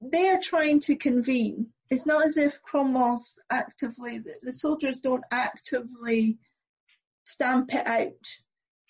[0.00, 1.68] they are trying to convene.
[1.90, 6.38] It's not as if Cromwell's actively, the, the soldiers don't actively
[7.24, 8.26] stamp it out.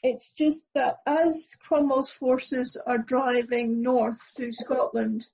[0.02, 5.28] It's just that as Cromwell's forces are driving north through Scotland,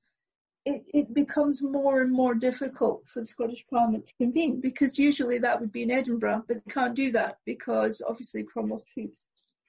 [0.65, 5.39] it, it becomes more and more difficult for the Scottish Parliament to convene because usually
[5.39, 9.21] that would be in Edinburgh, but they can't do that because obviously Cromwell's troops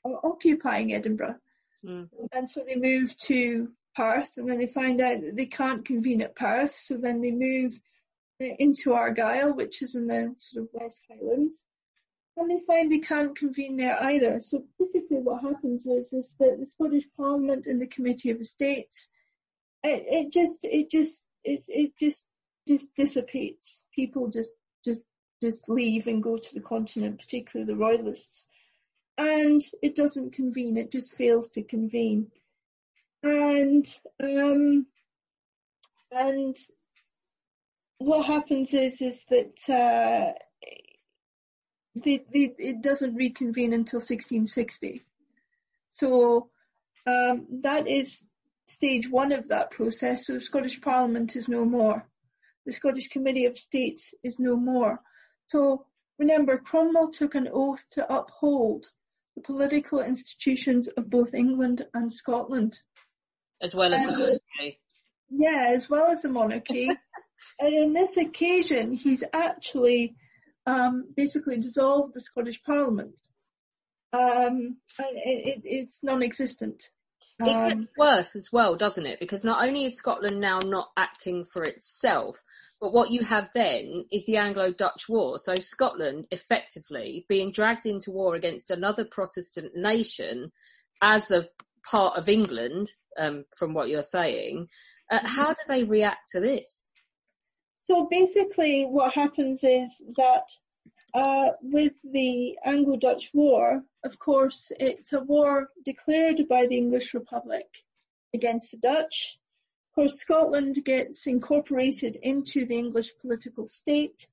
[0.05, 1.35] are occupying Edinburgh.
[1.83, 2.09] Mm.
[2.31, 6.21] And so they move to Perth and then they find out that they can't convene
[6.21, 7.79] at Perth, so then they move
[8.39, 11.63] into Argyll, which is in the sort of West Highlands.
[12.37, 14.41] And they find they can't convene there either.
[14.41, 19.07] So basically what happens is, is that the Scottish Parliament and the Committee of Estates
[19.85, 22.25] it, it just it just it, it just
[22.67, 23.83] just dissipates.
[23.93, 24.51] People just
[24.83, 25.03] just
[25.41, 28.47] just leave and go to the continent, particularly the royalists,
[29.17, 30.77] and it doesn't convene.
[30.77, 32.31] It just fails to convene,
[33.23, 33.85] and
[34.21, 34.87] um,
[36.11, 36.55] and
[37.97, 40.33] what happens is is that uh,
[41.95, 45.03] the, the, it doesn't reconvene until 1660.
[45.91, 46.49] So
[47.07, 48.25] um, that is
[48.67, 52.07] stage one of that process, so the Scottish Parliament is no more.
[52.65, 54.99] The Scottish Committee of Estates is no more.
[55.47, 55.85] So
[56.17, 58.87] remember, Cromwell took an oath to uphold
[59.35, 62.79] the political institutions of both England and Scotland.
[63.61, 64.79] As well as the monarchy.
[65.29, 66.87] Yeah, as well as the monarchy.
[67.59, 70.15] and in this occasion, he's actually
[70.65, 73.19] um, basically dissolved the Scottish Parliament.
[74.13, 76.89] Um, and it, it, it's non-existent.
[77.39, 79.19] It gets um, worse as well, doesn't it?
[79.19, 82.41] Because not only is Scotland now not acting for itself,
[82.79, 85.37] but what you have then is the Anglo-Dutch War.
[85.39, 90.51] So Scotland effectively being dragged into war against another Protestant nation
[91.01, 91.49] as a
[91.89, 94.67] part of England, um, from what you're saying.
[95.11, 96.89] Uh, how do they react to this?
[97.85, 100.43] So basically what happens is that
[101.15, 107.67] uh, with the Anglo-Dutch War, of course, it's a war declared by the English Republic
[108.33, 109.39] against the Dutch.
[109.89, 114.27] Of course, Scotland gets incorporated into the English political state,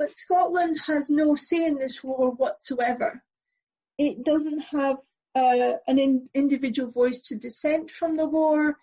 [0.00, 3.22] but Scotland has no say in this war whatsoever.
[3.96, 4.96] It doesn't have
[5.36, 8.76] uh, an in- individual voice to dissent from the war.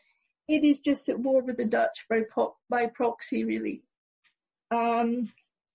[0.48, 3.84] It is just at war with the Dutch by, po- by proxy, really.
[4.72, 5.30] Um,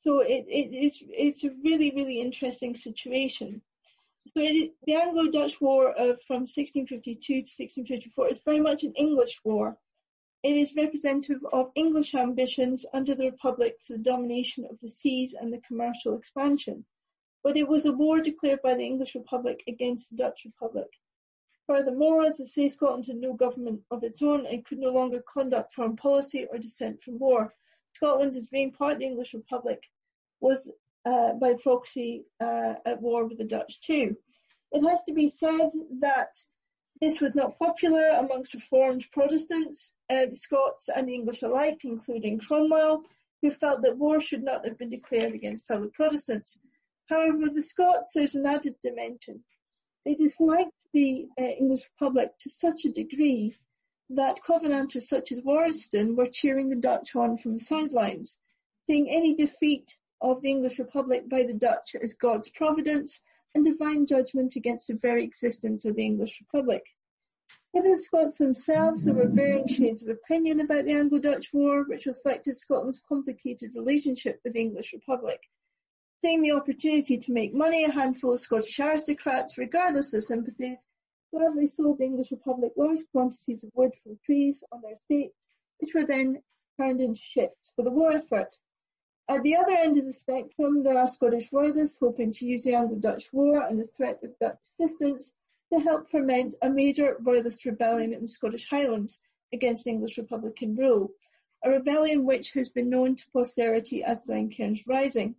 [0.09, 3.61] so it, it, it's, it's a really, really interesting situation.
[4.29, 5.93] So it, the Anglo-Dutch War
[6.27, 9.77] from 1652 to 1654 is very much an English war.
[10.43, 15.35] It is representative of English ambitions under the Republic for the domination of the seas
[15.39, 16.87] and the commercial expansion.
[17.45, 20.89] But it was a war declared by the English Republic against the Dutch Republic.
[21.67, 25.23] Furthermore, as I say, Scotland had no government of its own and could no longer
[25.31, 27.53] conduct foreign policy or dissent from war.
[27.93, 29.83] Scotland, as being part of the English Republic,
[30.41, 30.69] was
[31.05, 34.17] uh, by proxy uh, at war with the Dutch too.
[34.73, 35.71] It has to be said
[36.01, 36.37] that
[37.01, 42.41] this was not popular amongst Reformed Protestants, uh, the Scots and the English alike, including
[42.41, 43.05] Cromwell,
[43.41, 46.59] who felt that war should not have been declared against fellow Protestants.
[47.07, 49.45] However, the Scots, there's an added dimension.
[50.05, 53.55] They disliked the uh, English Republic to such a degree
[54.11, 58.37] that Covenanters such as Warriston were cheering the Dutch on from the sidelines,
[58.87, 63.23] seeing any defeat of the English Republic by the Dutch as God's providence
[63.55, 66.85] and divine judgment against the very existence of the English Republic.
[67.73, 72.07] Within the Scots themselves, there were varying shades of opinion about the Anglo-Dutch War, which
[72.07, 75.41] reflected Scotland's complicated relationship with the English Republic.
[76.23, 80.79] Seeing the opportunity to make money, a handful of Scottish aristocrats, regardless of sympathies,
[81.31, 85.37] gladly sold the English Republic large quantities of wood from trees on their estates,
[85.79, 86.43] which were then
[86.79, 88.59] turned into ships for the war effort.
[89.31, 92.75] At the other end of the spectrum, there are Scottish royalists hoping to use the
[92.75, 95.31] Anglo-Dutch War and the threat of Dutch assistance
[95.71, 99.21] to help ferment a major royalist rebellion in the Scottish Highlands
[99.53, 101.13] against English Republican rule,
[101.63, 105.35] a rebellion which has been known to posterity as Glencairn's Rising.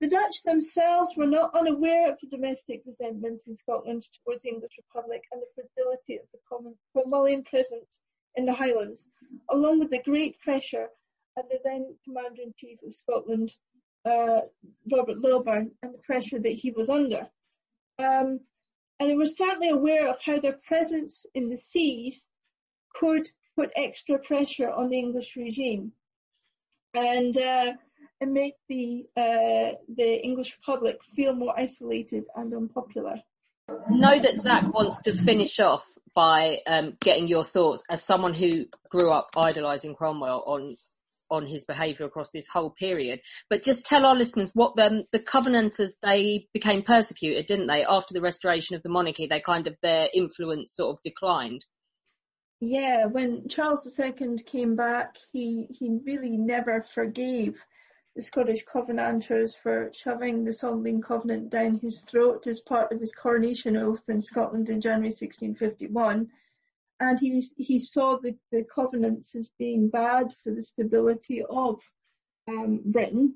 [0.00, 4.76] The Dutch themselves were not unaware of the domestic resentment in Scotland towards the English
[4.78, 8.00] Republic and the fragility of the Cromwellian presence
[8.34, 9.06] in the Highlands,
[9.48, 10.88] along with the great pressure
[11.36, 13.54] and the then Commander-in-Chief of Scotland,
[14.04, 14.40] uh,
[14.90, 17.28] Robert Lilburne, and the pressure that he was under.
[17.98, 18.40] Um,
[18.98, 22.26] and they were certainly aware of how their presence in the seas
[22.94, 25.92] could put extra pressure on the English regime
[26.94, 27.72] and, uh,
[28.20, 33.16] and make the, uh, the English Republic feel more isolated and unpopular.
[33.90, 38.66] Know that Zach wants to finish off by um, getting your thoughts as someone who
[38.90, 40.76] grew up idolising Cromwell on
[41.32, 43.20] on his behaviour across this whole period.
[43.48, 47.84] But just tell our listeners what the, um, the Covenanters, they became persecuted, didn't they?
[47.84, 51.64] After the restoration of the monarchy, they kind of, their influence sort of declined.
[52.60, 57.64] Yeah, when Charles II came back, he, he really never forgave
[58.14, 62.92] the Scottish Covenanters for shoving the Solemn League and Covenant down his throat as part
[62.92, 66.30] of his coronation oath in Scotland in January 1651
[67.02, 71.80] and he he saw the, the covenants as being bad for the stability of
[72.48, 73.34] um, Britain.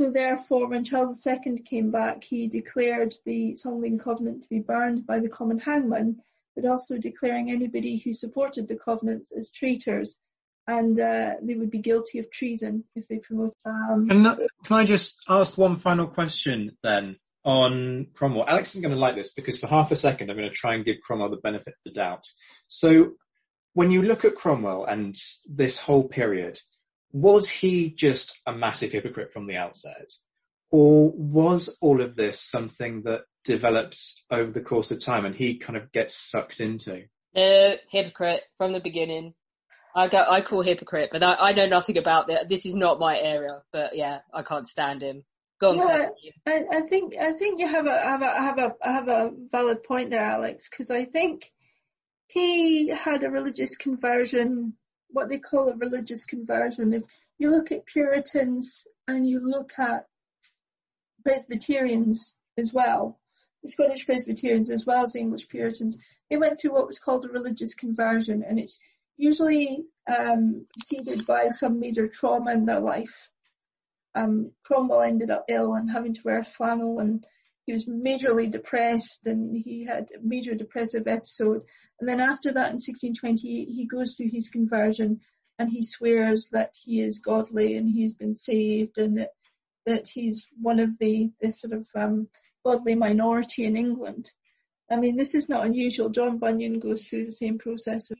[0.00, 4.48] So therefore, when Charles II came back, he declared the Solemn League and Covenant to
[4.48, 6.22] be burned by the common hangman,
[6.56, 10.18] but also declaring anybody who supported the covenants as traitors,
[10.66, 13.54] and uh, they would be guilty of treason if they promoted.
[13.66, 17.16] Um, can I just ask one final question then?
[17.48, 18.44] On Cromwell.
[18.46, 20.74] Alex isn't going to like this because for half a second I'm going to try
[20.74, 22.26] and give Cromwell the benefit of the doubt.
[22.66, 23.12] So
[23.72, 26.60] when you look at Cromwell and this whole period,
[27.10, 30.12] was he just a massive hypocrite from the outset?
[30.70, 33.98] Or was all of this something that developed
[34.30, 37.04] over the course of time and he kind of gets sucked into?
[37.34, 39.32] No, hypocrite from the beginning.
[39.96, 42.50] I go, I call hypocrite, but I, I know nothing about that.
[42.50, 45.24] This is not my area, but yeah, I can't stand him.
[45.60, 46.10] Go on,
[46.46, 49.82] I, I, think I think you have a have a have a have a valid
[49.82, 51.50] point there, Alex, because I think
[52.28, 54.74] he had a religious conversion,
[55.08, 56.92] what they call a religious conversion.
[56.92, 57.04] If
[57.38, 60.06] you look at Puritans and you look at
[61.24, 63.18] Presbyterians as well,
[63.64, 65.98] the Scottish Presbyterians as well as the English Puritans,
[66.30, 68.78] they went through what was called a religious conversion, and it's
[69.16, 73.28] usually um, preceded by some major trauma in their life
[74.14, 77.26] um, Cromwell ended up ill and having to wear flannel and
[77.66, 81.64] he was majorly depressed and he had a major depressive episode.
[82.00, 85.20] And then after that in 1620 he goes through his conversion
[85.58, 89.30] and he swears that he is godly and he's been saved and that,
[89.86, 92.28] that he's one of the, the sort of um,
[92.64, 94.30] godly minority in England.
[94.90, 96.08] I mean, this is not unusual.
[96.08, 98.10] John Bunyan goes through the same process.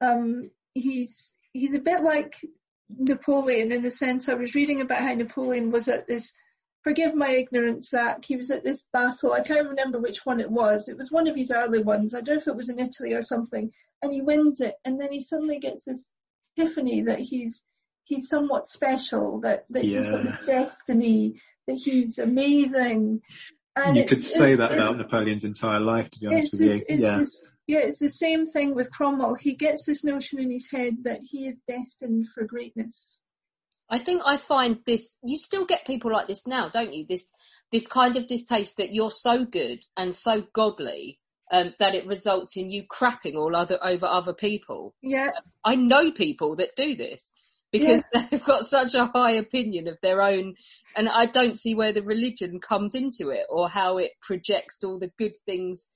[0.00, 2.36] Um, he's he's a bit like
[2.88, 6.32] Napoleon in the sense I was reading about how Napoleon was at this
[6.84, 10.50] forgive my ignorance Zach, he was at this battle, I can't remember which one it
[10.50, 10.88] was.
[10.88, 12.14] It was one of his early ones.
[12.14, 13.72] I don't know if it was in Italy or something.
[14.02, 16.10] And he wins it and then he suddenly gets this
[16.56, 17.62] epiphany that he's
[18.04, 19.96] he's somewhat special, that, that yeah.
[19.96, 23.22] he's got this destiny, that he's amazing.
[23.74, 26.98] And you could say that about Napoleon's entire life, to be honest with this, you.
[27.00, 27.18] yeah.
[27.18, 29.34] This, yeah, it's the same thing with Cromwell.
[29.34, 33.20] He gets this notion in his head that he is destined for greatness.
[33.88, 37.06] I think I find this, you still get people like this now, don't you?
[37.08, 37.32] This,
[37.72, 41.18] this kind of distaste that you're so good and so godly
[41.52, 44.94] um, that it results in you crapping all other over other people.
[45.02, 45.30] Yeah.
[45.64, 47.32] I know people that do this
[47.72, 48.26] because yeah.
[48.30, 50.54] they've got such a high opinion of their own
[50.96, 54.98] and I don't see where the religion comes into it or how it projects all
[54.98, 55.88] the good things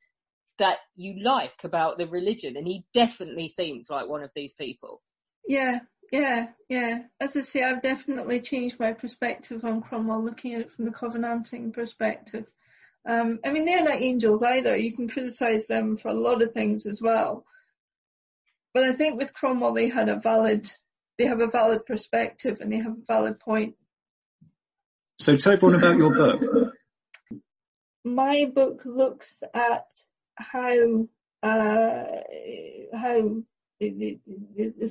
[0.59, 5.03] that you like about the religion and he definitely seems like one of these people.
[5.47, 5.81] Yeah,
[6.13, 7.03] yeah, yeah.
[7.21, 10.93] As I say, I've definitely changed my perspective on Cromwell looking at it from the
[10.93, 12.47] Covenanting perspective.
[13.09, 14.77] Um, I mean, they're not angels either.
[14.77, 17.45] You can criticise them for a lot of things as well.
[18.75, 20.71] But I think with Cromwell, they had a valid,
[21.17, 23.77] they have a valid perspective and they have a valid point.
[25.19, 26.73] So tell everyone about your book.
[28.05, 29.87] My book looks at
[30.39, 31.09] how
[31.43, 32.05] uh,
[32.95, 33.43] how
[33.81, 34.19] the,
[34.57, 34.89] the, the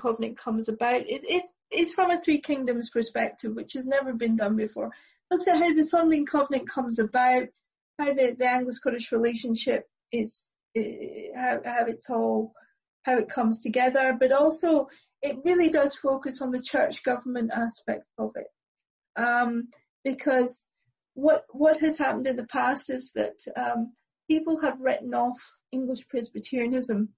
[0.00, 1.02] Covenant comes about.
[1.02, 4.92] It, it's, it's from a Three Kingdoms perspective, which has never been done before.
[5.30, 7.44] looks at how the Solemn League and Covenant comes about,
[7.98, 10.80] how the, the Anglo-Scottish relationship is, uh,
[11.36, 12.52] how, how it's all,
[13.02, 14.88] how it comes together, but also
[15.22, 18.46] it really does focus on the church government aspect of it.
[19.20, 19.68] Um,
[20.02, 20.66] because
[21.14, 23.92] what, what has happened in the past is that, um,
[24.30, 27.08] people have written off English Presbyterianism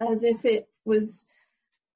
[0.00, 1.26] as if it was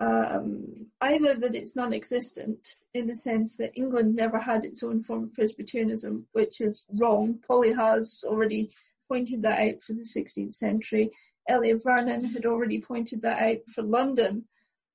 [0.00, 5.24] um, either that it's non-existent in the sense that England never had its own form
[5.24, 7.38] of Presbyterianism, which is wrong.
[7.48, 8.68] Polly has already
[9.10, 11.10] pointed that out for the 16th century.
[11.48, 14.44] Elliot Vernon had already pointed that out for London.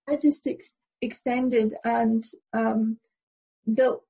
[0.07, 2.23] I just ex- extended and
[2.53, 2.99] um,
[3.73, 4.05] built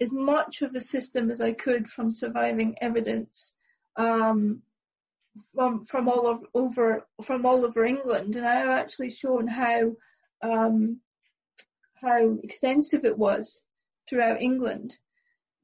[0.00, 3.52] as much of a system as I could from surviving evidence
[3.96, 4.62] um,
[5.54, 9.96] from from all of, over from all over England, and I have actually shown how
[10.42, 11.00] um,
[12.00, 13.62] how extensive it was
[14.08, 14.96] throughout England.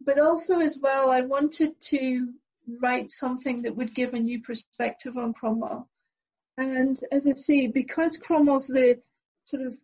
[0.01, 2.33] But also as well, I wanted to
[2.81, 5.89] write something that would give a new perspective on Cromwell.
[6.57, 9.01] And as I say, because Cromwell's the
[9.45, 9.75] sort of,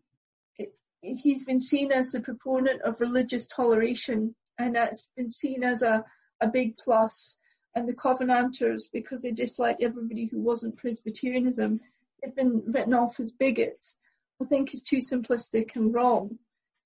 [1.00, 6.04] he's been seen as a proponent of religious toleration and that's been seen as a,
[6.40, 7.36] a big plus.
[7.76, 11.80] And the Covenanters, because they disliked everybody who wasn't Presbyterianism,
[12.22, 13.96] they've been written off as bigots.
[14.40, 16.38] I think is too simplistic and wrong.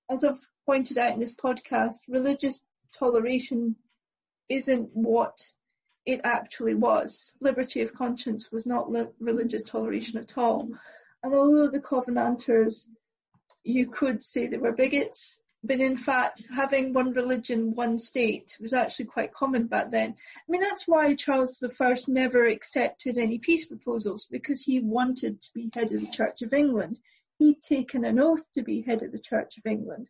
[0.09, 2.61] As I've pointed out in this podcast, religious
[2.91, 3.77] toleration
[4.49, 5.39] isn't what
[6.05, 7.33] it actually was.
[7.39, 10.69] Liberty of conscience was not li- religious toleration at all.
[11.23, 12.89] And although the Covenanters,
[13.63, 18.73] you could say they were bigots, but in fact, having one religion, one state was
[18.73, 20.15] actually quite common back then.
[20.37, 25.49] I mean, that's why Charles I never accepted any peace proposals, because he wanted to
[25.53, 26.99] be head of the Church of England
[27.41, 30.09] he'd taken an oath to be head of the Church of England.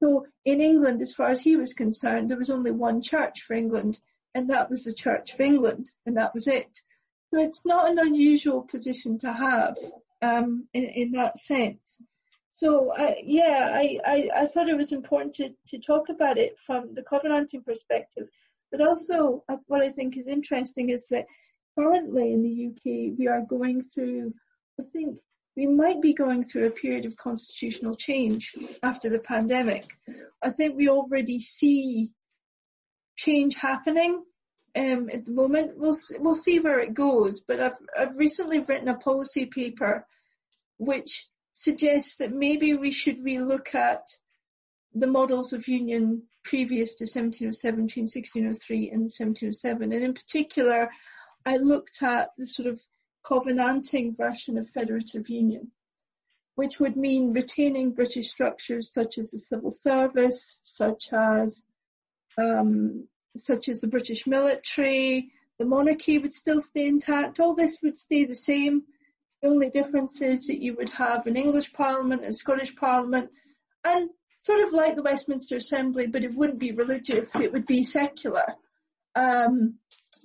[0.00, 3.54] So in England, as far as he was concerned, there was only one church for
[3.54, 4.00] England,
[4.34, 6.82] and that was the Church of England, and that was it.
[7.30, 9.76] So it's not an unusual position to have
[10.20, 12.02] um, in, in, that sense.
[12.54, 16.58] So uh, yeah, I, I, I, thought it was important to, to talk about it
[16.58, 18.28] from the Covenanting perspective,
[18.70, 21.24] but also uh, what I think is interesting is that
[21.78, 24.34] currently in the UK we are going through,
[24.78, 25.18] I think,
[25.56, 29.86] we might be going through a period of constitutional change after the pandemic.
[30.42, 32.12] I think we already see
[33.16, 34.24] change happening
[34.76, 35.78] um, at the moment.
[35.78, 37.40] We'll we'll see where it goes.
[37.40, 40.06] But I've I've recently written a policy paper
[40.78, 44.08] which suggests that maybe we should relook at
[44.94, 49.92] the models of union previous to 1707, 1603 and 1707.
[49.92, 50.90] And in particular,
[51.46, 52.80] I looked at the sort of
[53.24, 55.70] Covenanting version of federative union,
[56.56, 61.62] which would mean retaining British structures such as the civil service, such as
[62.36, 67.38] um, such as the British military, the monarchy would still stay intact.
[67.38, 68.82] All this would stay the same.
[69.42, 73.30] Only difference is that you would have an English Parliament and Scottish Parliament,
[73.84, 77.34] and sort of like the Westminster Assembly, but it wouldn't be religious.
[77.36, 78.46] It would be secular.
[79.14, 79.78] Um,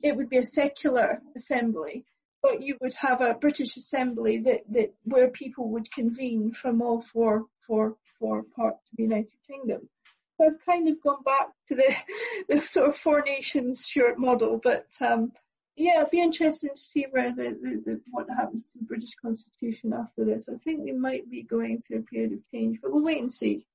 [0.04, 2.06] it would be a secular assembly
[2.42, 7.02] but you would have a British Assembly that, that where people would convene from all
[7.02, 9.90] four, four, four parts of the United Kingdom.
[10.38, 11.96] So I've kind of gone back to the,
[12.50, 15.32] the sort of four nations Stuart model, but um,
[15.78, 19.12] yeah, it'd be interesting to see where the, the, the, what happens to the British
[19.22, 20.50] Constitution after this.
[20.50, 23.32] I think we might be going through a period of change, but we'll wait and
[23.32, 23.66] see.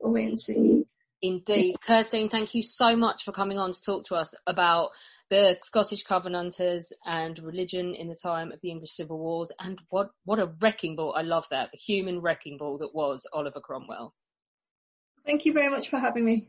[0.00, 0.84] We'll wait and see.
[1.20, 1.76] Indeed.
[1.86, 4.90] Kirsteen, thank you so much for coming on to talk to us about
[5.28, 9.52] the Scottish Covenanters and religion in the time of the English Civil Wars.
[9.60, 11.14] And what, what a wrecking ball.
[11.14, 11.72] I love that.
[11.72, 14.14] The human wrecking ball that was Oliver Cromwell.
[15.26, 16.48] Thank you very much for having me.